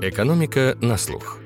Экономика 0.00 0.78
на 0.80 0.96
слух. 0.96 1.38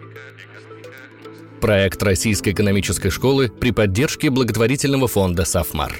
Проект 1.62 2.02
Российской 2.02 2.50
экономической 2.50 3.08
школы 3.08 3.48
при 3.48 3.70
поддержке 3.70 4.28
благотворительного 4.28 5.08
фонда 5.08 5.46
«Сафмар». 5.46 5.98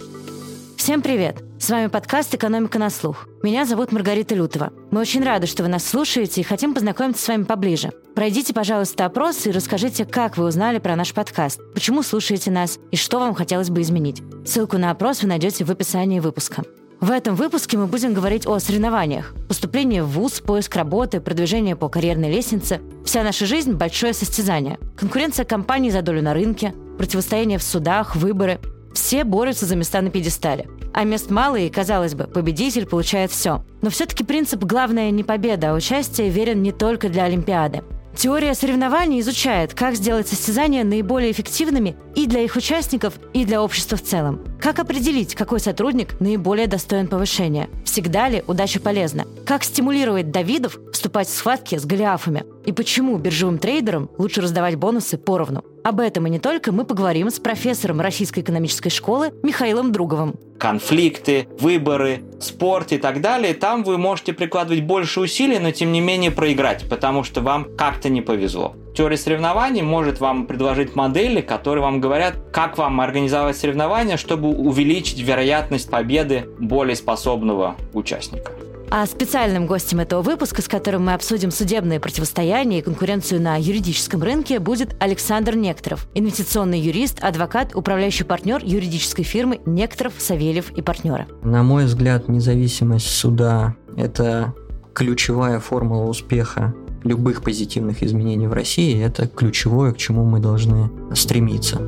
Всем 0.76 1.00
привет! 1.00 1.42
С 1.58 1.70
вами 1.70 1.86
подкаст 1.86 2.34
«Экономика 2.34 2.78
на 2.78 2.90
слух». 2.90 3.26
Меня 3.42 3.64
зовут 3.64 3.90
Маргарита 3.90 4.34
Лютова. 4.34 4.70
Мы 4.90 5.00
очень 5.00 5.24
рады, 5.24 5.46
что 5.46 5.62
вы 5.62 5.70
нас 5.70 5.86
слушаете 5.86 6.42
и 6.42 6.44
хотим 6.44 6.74
познакомиться 6.74 7.24
с 7.24 7.28
вами 7.28 7.44
поближе. 7.44 7.90
Пройдите, 8.14 8.52
пожалуйста, 8.52 9.06
опрос 9.06 9.46
и 9.46 9.50
расскажите, 9.50 10.04
как 10.04 10.36
вы 10.36 10.44
узнали 10.44 10.78
про 10.78 10.94
наш 10.94 11.14
подкаст, 11.14 11.58
почему 11.72 12.02
слушаете 12.02 12.50
нас 12.50 12.78
и 12.90 12.96
что 12.96 13.18
вам 13.18 13.32
хотелось 13.34 13.70
бы 13.70 13.80
изменить. 13.80 14.22
Ссылку 14.44 14.76
на 14.76 14.90
опрос 14.90 15.22
вы 15.22 15.28
найдете 15.28 15.64
в 15.64 15.70
описании 15.70 16.20
выпуска. 16.20 16.64
В 17.02 17.10
этом 17.10 17.34
выпуске 17.34 17.76
мы 17.76 17.88
будем 17.88 18.14
говорить 18.14 18.46
о 18.46 18.60
соревнованиях. 18.60 19.34
Поступление 19.48 20.04
в 20.04 20.10
ВУЗ, 20.10 20.40
поиск 20.40 20.76
работы, 20.76 21.20
продвижение 21.20 21.74
по 21.74 21.88
карьерной 21.88 22.30
лестнице. 22.30 22.80
Вся 23.04 23.24
наша 23.24 23.44
жизнь– 23.44 23.72
большое 23.74 24.14
состязание. 24.14 24.78
Конкуренция 24.96 25.44
компаний 25.44 25.90
за 25.90 26.02
долю 26.02 26.22
на 26.22 26.32
рынке, 26.32 26.72
противостояние 26.98 27.58
в 27.58 27.64
судах, 27.64 28.14
выборы. 28.14 28.60
Все 28.94 29.24
борются 29.24 29.66
за 29.66 29.74
места 29.74 30.00
на 30.00 30.10
пьедестале. 30.10 30.68
А 30.94 31.02
мест 31.02 31.28
мало, 31.28 31.56
и, 31.56 31.68
казалось 31.70 32.14
бы, 32.14 32.28
победитель 32.28 32.86
получает 32.86 33.32
все. 33.32 33.64
Но 33.80 33.90
все-таки 33.90 34.22
принцип 34.22 34.62
«главное 34.62 35.10
не 35.10 35.24
победа, 35.24 35.72
а 35.72 35.74
участие» 35.74 36.28
верен 36.28 36.62
не 36.62 36.70
только 36.70 37.08
для 37.08 37.24
Олимпиады. 37.24 37.82
Теория 38.16 38.54
соревнований 38.54 39.20
изучает, 39.20 39.74
как 39.74 39.94
сделать 39.94 40.28
состязания 40.28 40.84
наиболее 40.84 41.32
эффективными 41.32 41.96
и 42.14 42.26
для 42.26 42.42
их 42.42 42.56
участников, 42.56 43.14
и 43.32 43.44
для 43.44 43.62
общества 43.62 43.96
в 43.96 44.02
целом. 44.02 44.40
Как 44.60 44.78
определить, 44.78 45.34
какой 45.34 45.60
сотрудник 45.60 46.20
наиболее 46.20 46.66
достоин 46.66 47.08
повышения? 47.08 47.68
Всегда 47.84 48.28
ли 48.28 48.44
удача 48.46 48.80
полезна? 48.80 49.26
Как 49.46 49.64
стимулировать 49.64 50.30
Давидов 50.30 50.78
вступать 50.92 51.28
в 51.28 51.34
схватки 51.34 51.78
с 51.78 51.84
Голиафами? 51.84 52.44
И 52.64 52.72
почему 52.72 53.18
биржевым 53.18 53.58
трейдерам 53.58 54.10
лучше 54.18 54.40
раздавать 54.40 54.76
бонусы 54.76 55.18
поровну? 55.18 55.64
Об 55.84 55.98
этом 55.98 56.28
и 56.28 56.30
не 56.30 56.38
только 56.38 56.70
мы 56.70 56.84
поговорим 56.84 57.28
с 57.28 57.40
профессором 57.40 58.00
Российской 58.00 58.40
экономической 58.40 58.90
школы 58.90 59.32
Михаилом 59.42 59.90
Друговым. 59.90 60.36
Конфликты, 60.58 61.48
выборы, 61.58 62.22
спорт 62.38 62.92
и 62.92 62.98
так 62.98 63.20
далее, 63.20 63.52
там 63.52 63.82
вы 63.82 63.98
можете 63.98 64.32
прикладывать 64.32 64.84
больше 64.84 65.20
усилий, 65.20 65.58
но 65.58 65.72
тем 65.72 65.90
не 65.90 66.00
менее 66.00 66.30
проиграть, 66.30 66.88
потому 66.88 67.24
что 67.24 67.40
вам 67.40 67.66
как-то 67.76 68.08
не 68.08 68.22
повезло. 68.22 68.76
Теория 68.96 69.16
соревнований 69.16 69.82
может 69.82 70.20
вам 70.20 70.46
предложить 70.46 70.94
модели, 70.94 71.40
которые 71.40 71.82
вам 71.82 72.00
говорят, 72.00 72.34
как 72.52 72.78
вам 72.78 73.00
организовать 73.00 73.56
соревнования, 73.56 74.16
чтобы 74.16 74.50
увеличить 74.50 75.18
вероятность 75.18 75.90
победы 75.90 76.44
более 76.60 76.94
способного 76.94 77.74
участника. 77.92 78.52
А 78.94 79.06
специальным 79.06 79.66
гостем 79.66 80.00
этого 80.00 80.20
выпуска, 80.20 80.60
с 80.60 80.68
которым 80.68 81.06
мы 81.06 81.14
обсудим 81.14 81.50
судебные 81.50 81.98
противостояния 81.98 82.80
и 82.80 82.82
конкуренцию 82.82 83.40
на 83.40 83.56
юридическом 83.56 84.22
рынке, 84.22 84.58
будет 84.58 84.94
Александр 85.00 85.56
Некторов, 85.56 86.06
инвестиционный 86.12 86.78
юрист, 86.78 87.24
адвокат, 87.24 87.74
управляющий 87.74 88.24
партнер 88.24 88.60
юридической 88.62 89.22
фирмы 89.22 89.60
Некторов, 89.64 90.12
Савельев 90.18 90.72
и 90.72 90.82
партнеры. 90.82 91.26
На 91.42 91.62
мой 91.62 91.86
взгляд, 91.86 92.28
независимость 92.28 93.08
суда– 93.08 93.76
это 93.96 94.52
ключевая 94.92 95.58
формула 95.58 96.04
успеха 96.04 96.74
любых 97.02 97.42
позитивных 97.42 98.02
изменений 98.02 98.46
в 98.46 98.52
России. 98.52 99.02
Это 99.02 99.26
ключевое, 99.26 99.92
к 99.92 99.96
чему 99.96 100.26
мы 100.26 100.38
должны 100.38 100.90
стремиться. 101.14 101.80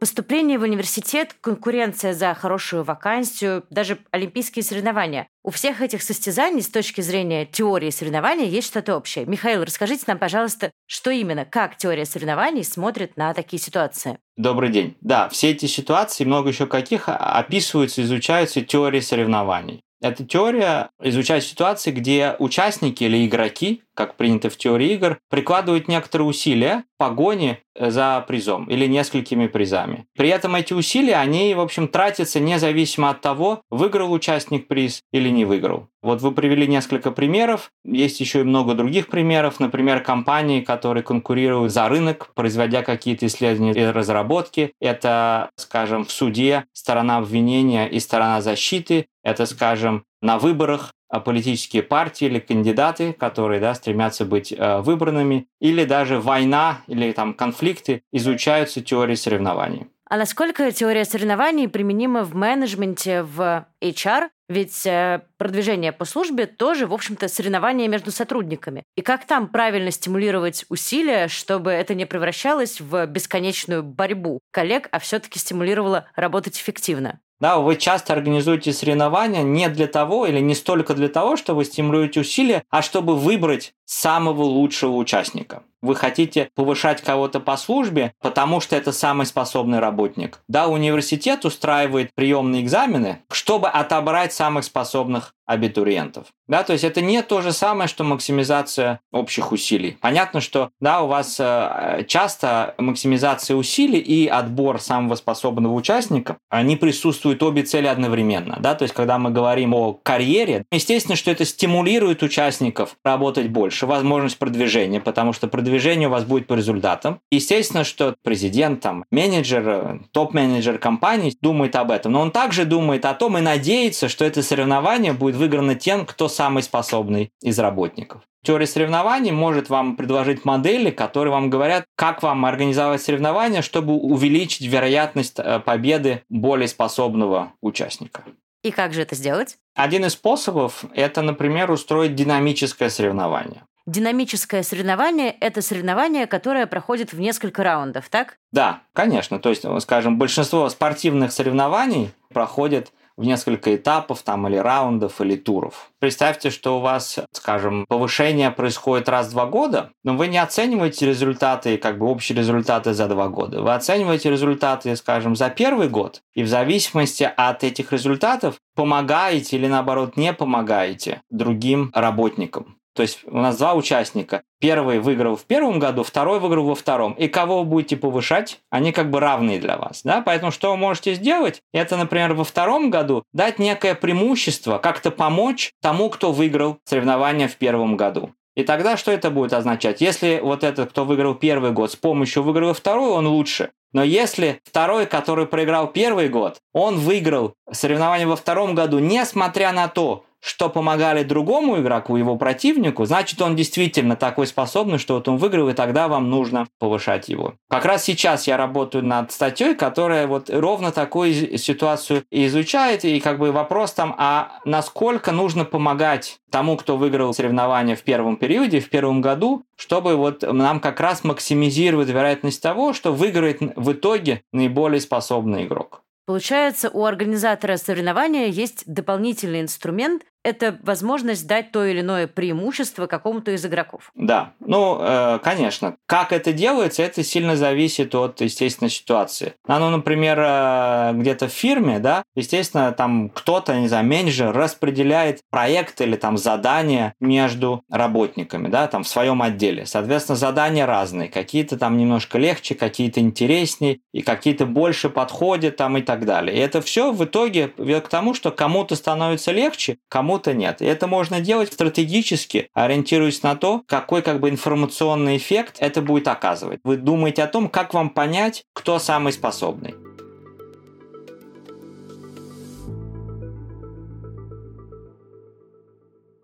Поступление 0.00 0.58
в 0.58 0.62
университет, 0.62 1.36
конкуренция 1.42 2.14
за 2.14 2.32
хорошую 2.32 2.84
вакансию, 2.84 3.66
даже 3.68 3.98
олимпийские 4.10 4.62
соревнования. 4.62 5.28
У 5.44 5.50
всех 5.50 5.82
этих 5.82 6.02
состязаний 6.02 6.62
с 6.62 6.70
точки 6.70 7.02
зрения 7.02 7.44
теории 7.44 7.90
соревнования 7.90 8.46
есть 8.46 8.68
что-то 8.68 8.96
общее. 8.96 9.26
Михаил, 9.26 9.62
расскажите 9.62 10.04
нам, 10.06 10.18
пожалуйста, 10.18 10.70
что 10.86 11.10
именно, 11.10 11.44
как 11.44 11.76
теория 11.76 12.06
соревнований 12.06 12.64
смотрит 12.64 13.18
на 13.18 13.34
такие 13.34 13.60
ситуации? 13.60 14.18
Добрый 14.38 14.70
день. 14.70 14.96
Да, 15.02 15.28
все 15.28 15.50
эти 15.50 15.66
ситуации, 15.66 16.24
много 16.24 16.48
еще 16.48 16.66
каких, 16.66 17.04
описываются, 17.06 18.00
изучаются 18.00 18.62
теорией 18.62 19.02
соревнований. 19.02 19.82
Эта 20.00 20.24
теория 20.24 20.88
изучает 21.02 21.44
ситуации, 21.44 21.90
где 21.90 22.36
участники 22.38 23.04
или 23.04 23.26
игроки, 23.26 23.82
как 23.94 24.16
принято 24.16 24.48
в 24.48 24.56
теории 24.56 24.94
игр, 24.94 25.18
прикладывают 25.28 25.88
некоторые 25.88 26.26
усилия 26.26 26.84
погоне 27.00 27.60
э, 27.74 27.90
за 27.90 28.22
призом 28.28 28.66
или 28.66 28.86
несколькими 28.86 29.46
призами. 29.46 30.04
При 30.18 30.28
этом 30.28 30.54
эти 30.54 30.74
усилия, 30.74 31.16
они, 31.16 31.54
в 31.54 31.60
общем, 31.60 31.88
тратятся 31.88 32.40
независимо 32.40 33.08
от 33.08 33.22
того, 33.22 33.62
выиграл 33.70 34.12
участник 34.12 34.68
приз 34.68 35.00
или 35.10 35.30
не 35.30 35.46
выиграл. 35.46 35.88
Вот 36.02 36.20
вы 36.20 36.32
привели 36.32 36.66
несколько 36.66 37.10
примеров, 37.10 37.70
есть 37.84 38.20
еще 38.20 38.40
и 38.40 38.44
много 38.44 38.74
других 38.74 39.06
примеров, 39.08 39.60
например, 39.60 40.02
компании, 40.02 40.60
которые 40.60 41.02
конкурируют 41.02 41.72
за 41.72 41.88
рынок, 41.88 42.32
производя 42.34 42.82
какие-то 42.82 43.24
исследования 43.24 43.72
и 43.72 43.86
разработки. 43.86 44.74
Это, 44.78 45.48
скажем, 45.56 46.04
в 46.04 46.12
суде 46.12 46.64
сторона 46.74 47.16
обвинения 47.16 47.88
и 47.88 47.98
сторона 47.98 48.42
защиты, 48.42 49.06
это, 49.24 49.46
скажем, 49.46 50.04
на 50.20 50.38
выборах 50.38 50.92
политические 51.18 51.82
партии 51.82 52.26
или 52.26 52.38
кандидаты, 52.38 53.12
которые 53.12 53.60
да, 53.60 53.74
стремятся 53.74 54.24
быть 54.24 54.52
э, 54.52 54.80
выбранными, 54.80 55.48
или 55.60 55.84
даже 55.84 56.20
война 56.20 56.82
или 56.86 57.10
там 57.10 57.34
конфликты 57.34 58.04
изучаются 58.12 58.80
теорией 58.80 59.16
соревнований. 59.16 59.86
А 60.10 60.16
насколько 60.16 60.72
теория 60.72 61.04
соревнований 61.04 61.68
применима 61.68 62.24
в 62.24 62.34
менеджменте, 62.34 63.22
в 63.22 63.66
HR? 63.80 64.28
Ведь 64.48 64.84
э, 64.84 65.22
продвижение 65.38 65.92
по 65.92 66.04
службе 66.04 66.46
тоже, 66.46 66.88
в 66.88 66.92
общем-то, 66.92 67.28
соревнование 67.28 67.86
между 67.86 68.10
сотрудниками. 68.10 68.82
И 68.96 69.02
как 69.02 69.24
там 69.24 69.46
правильно 69.46 69.92
стимулировать 69.92 70.64
усилия, 70.68 71.28
чтобы 71.28 71.70
это 71.70 71.94
не 71.94 72.06
превращалось 72.06 72.80
в 72.80 73.06
бесконечную 73.06 73.84
борьбу 73.84 74.40
коллег, 74.50 74.88
а 74.90 74.98
все-таки 74.98 75.38
стимулировало 75.38 76.08
работать 76.16 76.58
эффективно? 76.58 77.20
Да, 77.40 77.58
вы 77.58 77.76
часто 77.76 78.12
организуете 78.12 78.72
соревнования 78.72 79.42
не 79.42 79.68
для 79.70 79.86
того 79.86 80.26
или 80.26 80.40
не 80.40 80.54
столько 80.54 80.94
для 80.94 81.08
того, 81.08 81.36
чтобы 81.36 81.64
стимулируете 81.64 82.20
усилия, 82.20 82.64
а 82.68 82.82
чтобы 82.82 83.16
выбрать 83.16 83.74
самого 83.90 84.42
лучшего 84.44 84.94
участника. 84.94 85.64
Вы 85.82 85.96
хотите 85.96 86.50
повышать 86.54 87.02
кого-то 87.02 87.40
по 87.40 87.56
службе, 87.56 88.12
потому 88.20 88.60
что 88.60 88.76
это 88.76 88.92
самый 88.92 89.26
способный 89.26 89.80
работник. 89.80 90.40
Да, 90.46 90.68
университет 90.68 91.44
устраивает 91.44 92.14
приемные 92.14 92.62
экзамены, 92.62 93.22
чтобы 93.32 93.68
отобрать 93.68 94.32
самых 94.32 94.64
способных 94.64 95.34
абитуриентов. 95.46 96.26
Да, 96.46 96.62
то 96.62 96.72
есть 96.72 96.84
это 96.84 97.00
не 97.00 97.22
то 97.22 97.40
же 97.40 97.52
самое, 97.52 97.88
что 97.88 98.04
максимизация 98.04 99.00
общих 99.10 99.50
усилий. 99.50 99.96
Понятно, 100.00 100.40
что 100.40 100.70
да, 100.80 101.02
у 101.02 101.08
вас 101.08 101.36
э, 101.40 102.04
часто 102.06 102.74
максимизация 102.78 103.56
усилий 103.56 103.98
и 103.98 104.28
отбор 104.28 104.80
самого 104.80 105.16
способного 105.16 105.74
участника, 105.74 106.36
они 106.50 106.76
присутствуют 106.76 107.42
обе 107.42 107.62
цели 107.62 107.86
одновременно. 107.86 108.58
Да, 108.60 108.76
то 108.76 108.84
есть 108.84 108.94
когда 108.94 109.18
мы 109.18 109.30
говорим 109.30 109.74
о 109.74 109.94
карьере, 109.94 110.64
естественно, 110.70 111.16
что 111.16 111.32
это 111.32 111.44
стимулирует 111.44 112.22
участников 112.22 112.94
работать 113.04 113.48
больше, 113.48 113.79
возможность 113.86 114.38
продвижения, 114.38 115.00
потому 115.00 115.32
что 115.32 115.48
продвижение 115.48 116.08
у 116.08 116.10
вас 116.10 116.24
будет 116.24 116.46
по 116.46 116.54
результатам. 116.54 117.20
Естественно, 117.30 117.84
что 117.84 118.14
президент, 118.22 118.80
там, 118.80 119.04
менеджер, 119.10 120.00
топ-менеджер 120.12 120.78
компании 120.78 121.36
думает 121.40 121.76
об 121.76 121.90
этом, 121.90 122.12
но 122.12 122.20
он 122.20 122.30
также 122.30 122.64
думает 122.64 123.04
о 123.04 123.14
том 123.14 123.38
и 123.38 123.40
надеется, 123.40 124.08
что 124.08 124.24
это 124.24 124.42
соревнование 124.42 125.12
будет 125.12 125.36
выиграно 125.36 125.74
тем, 125.74 126.06
кто 126.06 126.28
самый 126.28 126.62
способный 126.62 127.30
из 127.42 127.58
работников. 127.58 128.22
Теория 128.42 128.66
соревнований 128.66 129.32
может 129.32 129.68
вам 129.68 129.96
предложить 129.96 130.46
модели, 130.46 130.90
которые 130.90 131.30
вам 131.32 131.50
говорят, 131.50 131.84
как 131.94 132.22
вам 132.22 132.46
организовать 132.46 133.02
соревнования, 133.02 133.60
чтобы 133.60 133.92
увеличить 133.94 134.66
вероятность 134.66 135.38
э, 135.38 135.60
победы 135.60 136.22
более 136.30 136.68
способного 136.68 137.52
участника. 137.60 138.24
И 138.62 138.70
как 138.70 138.94
же 138.94 139.02
это 139.02 139.14
сделать? 139.14 139.56
Один 139.74 140.04
из 140.04 140.12
способов– 140.12 140.84
это, 140.94 141.22
например, 141.22 141.70
устроить 141.70 142.14
динамическое 142.14 142.88
соревнование. 142.88 143.64
Динамическое 143.86 144.62
соревнование– 144.62 145.30
это 145.40 145.62
соревнование, 145.62 146.26
которое 146.26 146.66
проходит 146.66 147.12
в 147.12 147.20
несколько 147.20 147.64
раундов, 147.64 148.08
так? 148.08 148.38
Да, 148.52 148.82
конечно. 148.92 149.38
То 149.38 149.48
есть, 149.50 149.64
скажем, 149.80 150.18
большинство 150.18 150.68
спортивных 150.68 151.32
соревнований 151.32 152.12
проходит 152.32 152.92
в 153.20 153.24
несколько 153.24 153.76
этапов 153.76 154.22
там 154.22 154.48
или 154.48 154.56
раундов 154.56 155.20
или 155.20 155.36
туров. 155.36 155.90
Представьте, 155.98 156.48
что 156.48 156.78
у 156.78 156.80
вас, 156.80 157.18
скажем, 157.32 157.84
повышение 157.86 158.50
происходит 158.50 159.10
раз 159.10 159.28
в 159.28 159.32
два 159.32 159.44
года, 159.44 159.90
но 160.04 160.16
вы 160.16 160.28
не 160.28 160.38
оцениваете 160.38 161.06
результаты, 161.06 161.76
как 161.76 161.98
бы 161.98 162.06
общие 162.06 162.38
результаты 162.38 162.94
за 162.94 163.08
два 163.08 163.28
года. 163.28 163.60
Вы 163.60 163.74
оцениваете 163.74 164.30
результаты, 164.30 164.96
скажем, 164.96 165.36
за 165.36 165.50
первый 165.50 165.90
год, 165.90 166.22
и 166.32 166.42
в 166.42 166.48
зависимости 166.48 167.30
от 167.36 167.62
этих 167.62 167.92
результатов 167.92 168.56
помогаете 168.74 169.56
или 169.56 169.66
наоборот 169.66 170.16
не 170.16 170.32
помогаете 170.32 171.20
другим 171.28 171.90
работникам. 171.94 172.79
То 172.94 173.02
есть 173.02 173.20
у 173.26 173.38
нас 173.38 173.56
два 173.56 173.74
участника. 173.74 174.42
Первый 174.60 174.98
выиграл 174.98 175.36
в 175.36 175.44
первом 175.44 175.78
году, 175.78 176.02
второй 176.02 176.40
выиграл 176.40 176.66
во 176.66 176.74
втором. 176.74 177.12
И 177.12 177.28
кого 177.28 177.60
вы 177.60 177.64
будете 177.64 177.96
повышать, 177.96 178.60
они 178.70 178.92
как 178.92 179.10
бы 179.10 179.20
равные 179.20 179.58
для 179.58 179.76
вас. 179.76 180.02
Да? 180.02 180.20
Поэтому 180.20 180.52
что 180.52 180.70
вы 180.70 180.76
можете 180.76 181.14
сделать? 181.14 181.62
Это, 181.72 181.96
например, 181.96 182.34
во 182.34 182.44
втором 182.44 182.90
году 182.90 183.22
дать 183.32 183.58
некое 183.58 183.94
преимущество, 183.94 184.78
как-то 184.78 185.10
помочь 185.10 185.72
тому, 185.80 186.10
кто 186.10 186.32
выиграл 186.32 186.78
соревнования 186.84 187.48
в 187.48 187.56
первом 187.56 187.96
году. 187.96 188.32
И 188.56 188.64
тогда 188.64 188.96
что 188.96 189.12
это 189.12 189.30
будет 189.30 189.52
означать? 189.52 190.00
Если 190.00 190.40
вот 190.42 190.64
этот, 190.64 190.90
кто 190.90 191.04
выиграл 191.04 191.34
первый 191.34 191.70
год, 191.70 191.92
с 191.92 191.96
помощью 191.96 192.42
выиграл 192.42 192.74
второй, 192.74 193.10
он 193.10 193.26
лучше. 193.26 193.70
Но 193.92 194.02
если 194.02 194.60
второй, 194.64 195.06
который 195.06 195.46
проиграл 195.46 195.88
первый 195.88 196.28
год, 196.28 196.58
он 196.72 196.98
выиграл 196.98 197.54
соревнование 197.70 198.26
во 198.26 198.36
втором 198.36 198.74
году, 198.74 198.98
несмотря 198.98 199.72
на 199.72 199.88
то, 199.88 200.24
что 200.40 200.68
помогали 200.68 201.22
другому 201.22 201.78
игроку, 201.78 202.16
его 202.16 202.36
противнику, 202.36 203.04
значит, 203.04 203.40
он 203.42 203.56
действительно 203.56 204.16
такой 204.16 204.46
способный, 204.46 204.98
что 204.98 205.14
вот 205.14 205.28
он 205.28 205.36
выиграл, 205.36 205.68
и 205.68 205.74
тогда 205.74 206.08
вам 206.08 206.30
нужно 206.30 206.66
повышать 206.78 207.28
его. 207.28 207.54
Как 207.68 207.84
раз 207.84 208.04
сейчас 208.04 208.46
я 208.46 208.56
работаю 208.56 209.04
над 209.04 209.32
статьей, 209.32 209.74
которая 209.74 210.26
вот 210.26 210.50
ровно 210.50 210.92
такую 210.92 211.58
ситуацию 211.58 212.24
изучает, 212.30 213.04
и 213.04 213.20
как 213.20 213.38
бы 213.38 213.52
вопрос 213.52 213.92
там, 213.92 214.14
а 214.18 214.60
насколько 214.64 215.32
нужно 215.32 215.64
помогать 215.64 216.38
тому, 216.50 216.76
кто 216.76 216.96
выиграл 216.96 217.34
соревнования 217.34 217.96
в 217.96 218.02
первом 218.02 218.36
периоде, 218.36 218.80
в 218.80 218.88
первом 218.88 219.20
году, 219.20 219.64
чтобы 219.76 220.16
вот 220.16 220.42
нам 220.42 220.80
как 220.80 221.00
раз 221.00 221.22
максимизировать 221.24 222.08
вероятность 222.08 222.62
того, 222.62 222.92
что 222.92 223.12
выиграет 223.12 223.60
в 223.76 223.92
итоге 223.92 224.42
наиболее 224.52 225.00
способный 225.00 225.64
игрок. 225.64 226.02
Получается, 226.26 226.90
у 226.90 227.04
организатора 227.06 227.76
соревнования 227.76 228.46
есть 228.46 228.84
дополнительный 228.86 229.62
инструмент, 229.62 230.22
это 230.42 230.78
возможность 230.82 231.46
дать 231.46 231.72
то 231.72 231.84
или 231.84 232.00
иное 232.00 232.26
преимущество 232.26 233.06
какому-то 233.06 233.50
из 233.52 233.64
игроков. 233.64 234.10
Да, 234.14 234.52
ну, 234.60 234.98
э, 235.00 235.38
конечно. 235.42 235.96
Как 236.06 236.32
это 236.32 236.52
делается, 236.52 237.02
это 237.02 237.22
сильно 237.22 237.56
зависит 237.56 238.14
от, 238.14 238.40
естественно, 238.40 238.88
ситуации. 238.88 239.54
Ну, 239.66 239.90
например, 239.90 240.38
э, 240.40 241.12
где-то 241.14 241.48
в 241.48 241.52
фирме, 241.52 241.98
да, 241.98 242.22
естественно, 242.34 242.92
там 242.92 243.28
кто-то, 243.30 243.74
не 243.78 243.88
знаю, 243.88 244.06
менеджер 244.06 244.52
распределяет 244.52 245.40
проект 245.50 246.00
или 246.00 246.16
там 246.16 246.38
задания 246.38 247.14
между 247.20 247.82
работниками, 247.90 248.68
да, 248.68 248.86
там 248.86 249.04
в 249.04 249.08
своем 249.08 249.42
отделе. 249.42 249.86
Соответственно, 249.86 250.36
задания 250.36 250.86
разные. 250.86 251.28
Какие-то 251.28 251.78
там 251.78 251.96
немножко 251.96 252.38
легче, 252.38 252.74
какие-то 252.74 253.20
интереснее, 253.20 254.00
и 254.12 254.22
какие-то 254.22 254.66
больше 254.66 255.10
подходят 255.10 255.76
там 255.76 255.98
и 255.98 256.02
так 256.02 256.24
далее. 256.24 256.56
И 256.56 256.60
это 256.60 256.80
все 256.80 257.12
в 257.12 257.24
итоге 257.24 257.72
ведет 257.76 258.06
к 258.06 258.08
тому, 258.08 258.34
что 258.34 258.50
кому-то 258.50 258.96
становится 258.96 259.52
легче, 259.52 259.98
кому 260.08 260.29
кому-то 260.30 260.54
нет. 260.54 260.80
И 260.80 260.84
это 260.84 261.08
можно 261.08 261.40
делать 261.40 261.72
стратегически, 261.72 262.68
ориентируясь 262.72 263.42
на 263.42 263.56
то, 263.56 263.82
какой 263.86 264.22
как 264.22 264.38
бы 264.38 264.48
информационный 264.48 265.36
эффект 265.36 265.76
это 265.80 266.02
будет 266.02 266.28
оказывать. 266.28 266.80
Вы 266.84 266.98
думаете 266.98 267.42
о 267.42 267.48
том, 267.48 267.68
как 267.68 267.94
вам 267.94 268.10
понять, 268.10 268.64
кто 268.72 269.00
самый 269.00 269.32
способный. 269.32 269.94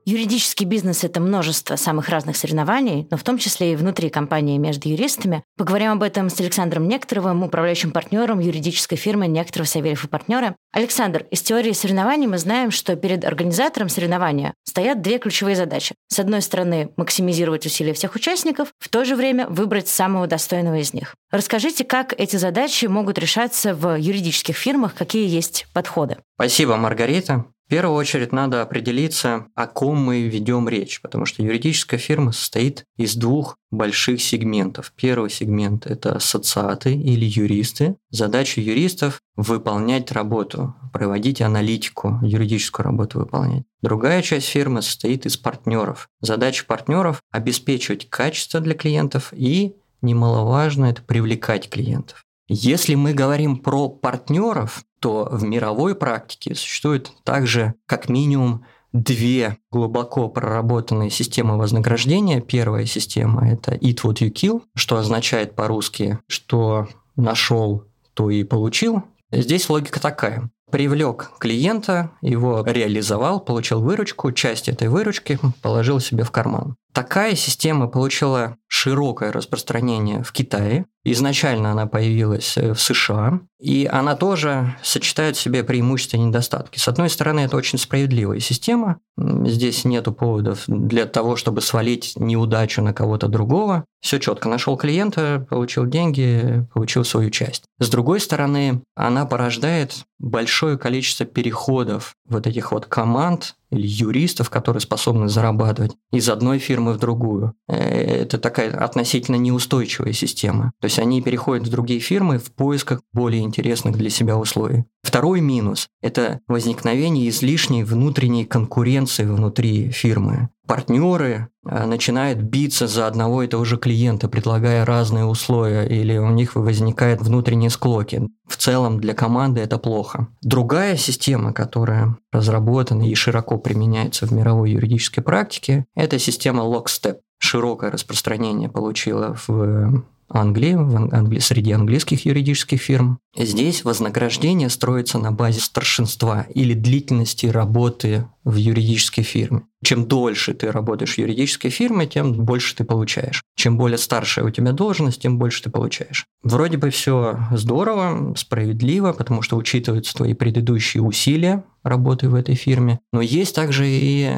Юридический 0.09 0.67
бизнес– 0.67 1.03
это 1.03 1.19
множество 1.19 1.75
самых 1.75 2.09
разных 2.11 2.37
соревнований, 2.37 3.09
но 3.11 3.17
в 3.17 3.25
том 3.25 3.39
числе 3.39 3.73
и 3.73 3.77
внутри 3.77 4.09
компании 4.09 4.57
между 4.57 4.89
юристами. 4.89 5.43
Поговорим 5.57 5.91
об 5.91 6.03
этом 6.05 6.31
с 6.31 6.39
Александром 6.39 6.87
Некторовым, 6.87 7.43
управляющим 7.43 7.91
партнером 7.91 8.39
юридической 8.39 8.95
фирмы 8.95 9.27
Некторов, 9.27 9.69
Савельев 9.69 10.05
и 10.05 10.07
партнеры. 10.07 10.55
Александр, 10.71 11.27
из 11.33 11.43
теории 11.43 11.73
соревнований 11.73 12.29
мы 12.29 12.39
знаем, 12.39 12.71
что 12.71 12.95
перед 12.95 13.25
организатором 13.25 13.89
соревнования 13.89 14.55
стоят 14.63 15.03
две 15.03 15.19
ключевые 15.19 15.57
задачи. 15.57 15.97
С 16.07 16.21
одной 16.21 16.41
стороны, 16.41 16.93
максимизировать 16.97 17.67
усилия 17.67 17.93
всех 17.93 18.15
участников, 18.15 18.69
в 18.79 18.89
то 18.89 19.05
же 19.05 19.17
время 19.17 19.49
выбрать 19.49 19.89
самого 19.89 20.29
достойного 20.29 20.77
из 20.77 20.95
них. 20.95 21.17
Расскажите, 21.33 21.83
как 21.83 22.15
эти 22.17 22.37
задачи 22.37 22.87
могут 22.87 23.19
решаться 23.19 23.75
в 23.75 23.97
юридических 23.97 24.57
фирмах, 24.57 24.95
какие 24.95 25.29
есть 25.29 25.67
подходы? 25.75 26.19
Спасибо, 26.37 26.77
Маргарита. 26.77 27.47
В 27.67 27.69
первую 27.69 27.97
очередь 27.97 28.31
надо 28.31 28.63
определиться, 28.63 29.47
о 29.57 29.67
ком 29.67 29.99
мы 29.99 30.23
ведем 30.23 30.69
речь, 30.69 31.01
потому 31.01 31.27
что 31.27 31.43
юридическая 31.43 31.99
фирма 31.99 32.31
состоит 32.31 32.85
из 32.97 33.17
двух 33.17 33.57
больших 33.73 34.23
сегментов. 34.23 34.93
Первый 34.95 35.31
сегмент– 35.31 35.85
это 35.89 36.15
ассоциаты 36.15 36.95
или 36.95 37.25
юристы. 37.25 37.97
Задача 38.11 38.61
юристов– 38.61 39.21
выполнять 39.37 40.13
работу, 40.13 40.77
проводить 40.93 41.43
аналитику, 41.43 42.21
юридическую 42.23 42.85
работу 42.85 43.19
выполнять. 43.19 43.65
Другая 43.83 44.23
часть 44.23 44.47
фирмы 44.47 44.81
состоит 44.81 45.27
из 45.27 45.37
партнеров. 45.37 46.09
Задача 46.21 46.65
партнеров– 46.67 47.21
обеспечивать 47.33 48.09
качество 48.09 48.61
для 48.61 48.75
клиентов 48.75 49.33
и, 49.33 49.75
немаловажно, 50.03 50.85
это 50.85 51.03
привлекать 51.03 51.69
клиентов. 51.69 52.26
Если 52.49 52.95
мы 52.95 53.13
говорим 53.13 53.57
про 53.57 53.89
партнеров, 53.89 54.85
то 55.01 55.29
в 55.31 55.45
мировой 55.45 55.95
практике 55.95 56.55
существует 56.55 57.11
также 57.25 57.75
как 57.87 58.09
минимум 58.09 58.65
две 58.93 59.59
глубоко 59.71 60.29
проработанные 60.29 61.11
системы 61.11 61.59
вознаграждения. 61.59 62.41
Первая 62.41 62.87
система– 62.87 63.49
это 63.51 63.75
«eat 63.75 64.03
what 64.03 64.19
you 64.19 64.33
kill», 64.33 64.63
что 64.75 64.97
означает 64.97 65.55
по-русски, 65.55 66.19
что 66.29 66.89
нашел, 67.17 67.85
то 68.15 68.31
и 68.31 68.45
получил. 68.45 69.03
Здесь 69.33 69.69
логика 69.69 70.01
такая. 70.01 70.51
Привлек 70.71 71.33
клиента, 71.39 72.11
его 72.23 72.65
реализовал, 72.67 73.41
получил 73.41 73.81
выручку, 73.81 74.33
часть 74.33 74.69
этой 74.69 74.89
выручки 74.89 75.39
положил 75.63 76.01
себе 76.01 76.25
в 76.25 76.31
карман. 76.31 76.77
Такая 76.93 77.37
система 77.37 77.87
получила 77.87 78.57
широкое 78.67 79.31
распространение 79.31 80.23
в 80.23 80.33
Китае. 80.33 80.87
Изначально 81.09 81.71
она 81.71 81.87
появилась 81.87 82.59
э, 82.59 82.75
в 82.75 82.81
США, 82.81 83.39
и 83.61 83.89
она 83.91 84.17
тоже 84.17 84.77
сочетает 84.83 85.37
в 85.37 85.41
себе 85.41 85.63
преимущества 85.63 86.17
и 86.17 86.21
недостатки. 86.21 86.81
С 86.81 86.89
одной 86.89 87.09
стороны, 87.09 87.41
это 87.41 87.57
очень 87.57 87.79
справедливая 87.79 88.41
система. 88.41 88.99
Здесь 89.17 89.85
нету 89.85 90.13
поводов 90.13 90.65
для 90.67 91.07
того, 91.07 91.37
чтобы 91.37 91.61
свалить 91.61 92.15
неудачу 92.17 92.83
на 92.83 92.93
кого-то 92.93 93.29
другого. 93.29 93.85
Все 94.01 94.19
четко. 94.19 94.49
Нашел 94.49 94.77
клиента, 94.77 95.47
получил 95.49 95.87
деньги, 95.87 96.67
получил 96.75 97.05
свою 97.05 97.31
часть. 97.31 97.65
С 97.79 97.89
другой 97.89 98.21
стороны, 98.21 98.83
она 98.95 99.25
порождает 99.27 100.05
большое 100.19 100.77
количество 100.77 101.25
переходов 101.25 102.15
вот 102.29 102.47
этих 102.47 102.73
вот 102.73 102.87
команд 102.87 103.55
или 103.71 103.87
юристов, 103.87 104.51
которые 104.51 104.81
способны 104.81 105.29
зарабатывать 105.29 105.97
из 106.13 106.29
одной 106.29 106.59
фирмы 106.59 106.93
в 106.93 106.99
другую. 106.99 107.55
Э, 107.69 107.77
это 107.77 108.39
такая 108.39 108.71
относительно 108.71 109.37
неустойчивая 109.37 110.13
система. 110.13 110.73
То 110.81 110.87
есть 110.87 110.96
они 110.99 111.23
переходят 111.23 111.67
в 111.67 111.71
другие 111.71 112.01
фирмы 112.01 112.39
в 112.39 112.53
поисках 112.53 113.03
более 113.13 113.43
интересных 113.43 113.97
для 113.97 114.11
себя 114.11 114.37
условий. 114.37 114.85
Второй 115.03 115.41
минус– 115.41 115.89
это 116.03 116.41
возникновение 116.49 117.29
излишней 117.29 117.85
внутренней 117.85 118.45
конкуренции 118.45 119.25
внутри 119.25 119.91
фирмы 119.91 120.51
партнеры 120.67 121.49
э, 121.65 121.87
начинают 121.87 122.41
биться 122.41 122.87
за 122.87 123.07
одного 123.07 123.43
и 123.43 123.47
того 123.47 123.65
же 123.65 123.77
клиента, 123.77 124.29
предлагая 124.29 124.85
разные 124.85 125.25
условия, 125.25 125.87
или 125.87 126.19
у 126.19 126.31
них 126.31 126.57
возникают 126.57 127.21
внутренние 127.21 127.71
склоки. 127.71 128.29
В 128.47 128.57
целом 128.57 129.01
для 129.01 129.15
команды 129.15 129.61
это 129.61 129.79
плохо. 129.79 130.29
Другая 130.43 130.97
система, 130.97 131.53
которая 131.53 132.17
разработана 132.33 133.09
и 133.09 133.15
широко 133.15 133.59
применяется 133.59 134.27
в 134.27 134.33
мировой 134.33 134.73
юридической 134.73 135.23
практике, 135.23 135.87
это 135.95 136.19
система 136.19 136.65
Lockstep. 136.65 137.19
Широкое 137.39 137.91
распространение 137.91 138.69
получила 138.69 139.37
в 139.47 140.05
Англии, 140.29 140.75
в 140.75 141.15
Англи... 141.15 141.39
среди 141.39 141.73
английских 141.73 142.25
юридических 142.25 142.81
фирм. 142.81 143.19
Здесь 143.37 143.85
вознаграждение 143.85 144.71
строится 144.71 145.19
на 145.19 145.31
базе 145.31 145.61
старшинства 145.61 146.47
или 146.55 146.75
длительности 146.75 147.47
работы 147.47 148.27
в 148.45 148.57
юридической 148.57 149.23
фирме. 149.23 149.63
Чем 149.85 150.07
дольше 150.07 150.55
ты 150.55 150.73
работаешь 150.73 151.15
в 151.15 151.19
юридической 151.19 151.69
фирме, 151.69 152.07
тем 152.07 152.33
больше 152.33 152.75
ты 152.77 152.85
получаешь. 152.85 153.43
Чем 153.57 153.77
более 153.77 153.99
старшая 153.99 154.45
у 154.45 154.51
тебя 154.51 154.73
должность, 154.73 155.21
тем 155.21 155.39
больше 155.39 155.65
ты 155.65 155.71
получаешь. 155.71 156.27
Вроде 156.43 156.77
бы 156.77 156.91
все 156.91 157.39
здорово, 157.53 158.35
справедливо, 158.37 159.13
потому 159.13 159.43
что 159.43 159.57
учитываются 159.57 160.15
твои 160.15 160.35
предыдущие 160.35 161.03
усилия 161.03 161.65
работы 161.89 162.29
в 162.29 162.35
этой 162.35 162.55
фирме. 162.55 163.01
Но 163.13 163.21
есть 163.21 163.55
также 163.55 163.87
и 163.89 164.31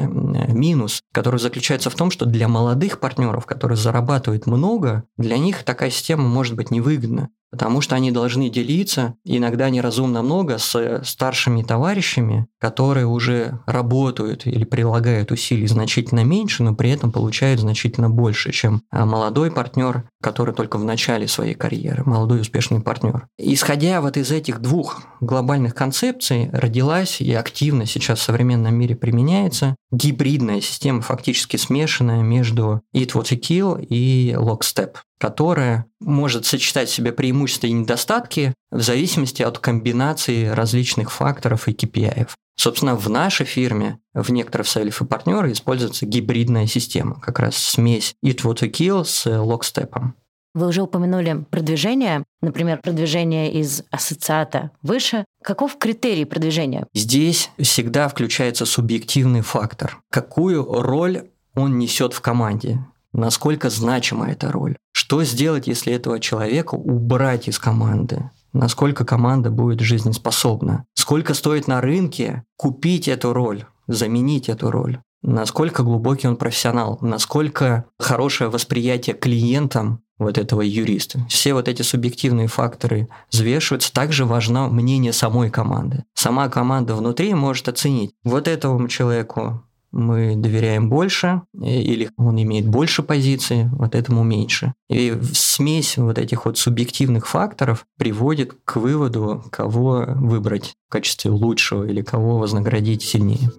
минус, 0.47 1.01
который 1.13 1.39
заключается 1.39 1.89
в 1.89 1.95
том, 1.95 2.11
что 2.11 2.25
для 2.25 2.47
молодых 2.47 2.99
партнеров, 2.99 3.45
которые 3.45 3.77
зарабатывают 3.77 4.45
много, 4.45 5.03
для 5.17 5.37
них 5.37 5.63
такая 5.63 5.89
система 5.89 6.23
может 6.23 6.55
быть 6.55 6.71
невыгодна. 6.71 7.29
Потому 7.51 7.81
что 7.81 7.95
они 7.95 8.11
должны 8.11 8.49
делиться, 8.49 9.15
иногда 9.23 9.69
неразумно 9.69 10.21
много, 10.21 10.57
с 10.57 11.01
старшими 11.03 11.63
товарищами, 11.63 12.47
которые 12.59 13.05
уже 13.05 13.59
работают 13.65 14.45
или 14.45 14.63
прилагают 14.63 15.31
усилий 15.31 15.67
значительно 15.67 16.23
меньше, 16.23 16.63
но 16.63 16.75
при 16.75 16.91
этом 16.91 17.11
получают 17.11 17.59
значительно 17.59 18.09
больше, 18.09 18.51
чем 18.51 18.83
а, 18.91 19.05
молодой 19.05 19.51
партнер, 19.51 20.03
который 20.21 20.53
только 20.53 20.77
в 20.77 20.83
начале 20.83 21.27
своей 21.27 21.55
карьеры, 21.55 22.03
молодой 22.05 22.41
успешный 22.41 22.81
партнер. 22.81 23.27
Исходя 23.37 24.01
вот 24.01 24.17
из 24.17 24.31
этих 24.31 24.61
двух 24.61 25.01
глобальных 25.21 25.75
концепций, 25.75 26.49
родилась 26.51 27.21
и 27.21 27.33
активно 27.33 27.85
сейчас 27.85 28.19
в 28.19 28.23
современном 28.23 28.75
мире 28.75 28.95
применяется 28.95 29.75
гибридная 29.91 30.61
система, 30.61 31.01
фактически 31.01 31.57
смешанная 31.57 32.21
между 32.21 32.81
Eat 32.95 33.13
What 33.13 33.29
You 33.31 33.39
Kill 33.39 33.85
и 33.85 34.35
Lockstep 34.37 34.97
которая 35.19 35.85
может 35.99 36.45
сочетать 36.45 36.89
в 36.89 36.93
себе 36.93 37.11
преимущества 37.11 37.67
и 37.67 37.71
недостатки 37.71 38.53
в 38.71 38.81
зависимости 38.81 39.43
от 39.43 39.59
комбинации 39.59 40.47
различных 40.47 41.11
факторов 41.11 41.67
и 41.67 41.73
KPI. 41.73 42.27
Собственно, 42.55 42.95
в 42.95 43.09
нашей 43.09 43.45
фирме, 43.45 43.99
в 44.13 44.31
некоторых 44.31 44.67
Сайлиф 44.67 45.01
и 45.01 45.05
партнеры 45.05 45.51
используется 45.51 46.05
гибридная 46.05 46.67
система, 46.67 47.19
как 47.19 47.39
раз 47.39 47.55
смесь 47.55 48.15
Eat 48.25 48.41
What 48.43 48.61
You 48.61 48.71
Kill 48.71 49.05
с 49.05 49.25
локстепом. 49.25 50.15
Вы 50.55 50.67
уже 50.67 50.81
упомянули 50.81 51.45
продвижение, 51.51 52.23
например, 52.41 52.81
продвижение 52.81 53.51
из 53.53 53.83
ассоциата 53.91 54.71
выше. 54.81 55.23
Каков 55.43 55.77
критерий 55.77 56.25
продвижения? 56.25 56.87
Здесь 56.93 57.51
всегда 57.59 58.07
включается 58.07 58.65
субъективный 58.65 59.41
фактор. 59.41 60.01
Какую 60.09 60.63
роль 60.63 61.29
он 61.55 61.77
несет 61.77 62.13
в 62.13 62.21
команде? 62.21 62.79
Насколько 63.13 63.69
значима 63.69 64.31
эта 64.31 64.51
роль? 64.51 64.75
Что 64.91 65.23
сделать, 65.23 65.67
если 65.67 65.93
этого 65.93 66.19
человека 66.19 66.75
убрать 66.75 67.47
из 67.47 67.57
команды? 67.59 68.29
Насколько 68.53 69.05
команда 69.05 69.49
будет 69.49 69.79
жизнеспособна? 69.79 70.85
Сколько 70.93 71.33
стоит 71.33 71.67
на 71.67 71.81
рынке 71.81 72.43
купить 72.57 73.07
эту 73.07 73.33
роль, 73.33 73.65
заменить 73.87 74.49
эту 74.49 74.71
роль? 74.71 74.99
Насколько 75.21 75.83
глубокий 75.83 76.27
он 76.27 76.37
профессионал? 76.37 76.97
Насколько 77.01 77.85
хорошее 77.97 78.49
восприятие 78.49 79.15
клиентам 79.15 80.01
вот 80.19 80.37
этого 80.37 80.61
юриста. 80.61 81.25
Все 81.29 81.53
вот 81.53 81.67
эти 81.67 81.81
субъективные 81.81 82.47
факторы 82.47 83.07
взвешиваются. 83.31 83.91
Также 83.91 84.25
важно 84.25 84.67
мнение 84.67 85.13
самой 85.13 85.49
команды. 85.49 86.03
Сама 86.13 86.49
команда 86.49 86.93
внутри 86.93 87.33
может 87.33 87.69
оценить, 87.69 88.11
вот 88.23 88.47
этому 88.47 88.87
человеку 88.89 89.63
мы 89.91 90.35
доверяем 90.35 90.89
больше, 90.89 91.41
или 91.53 92.09
он 92.17 92.41
имеет 92.41 92.67
больше 92.67 93.03
позиций, 93.03 93.67
вот 93.71 93.95
этому 93.95 94.23
меньше. 94.23 94.73
И 94.89 95.17
смесь 95.33 95.97
вот 95.97 96.17
этих 96.17 96.45
вот 96.45 96.57
субъективных 96.57 97.27
факторов 97.27 97.85
приводит 97.97 98.53
к 98.65 98.77
выводу, 98.77 99.43
кого 99.51 100.05
выбрать 100.07 100.75
в 100.87 100.91
качестве 100.91 101.31
лучшего 101.31 101.85
или 101.85 102.01
кого 102.01 102.37
вознаградить 102.37 103.01
сильнее. 103.01 103.49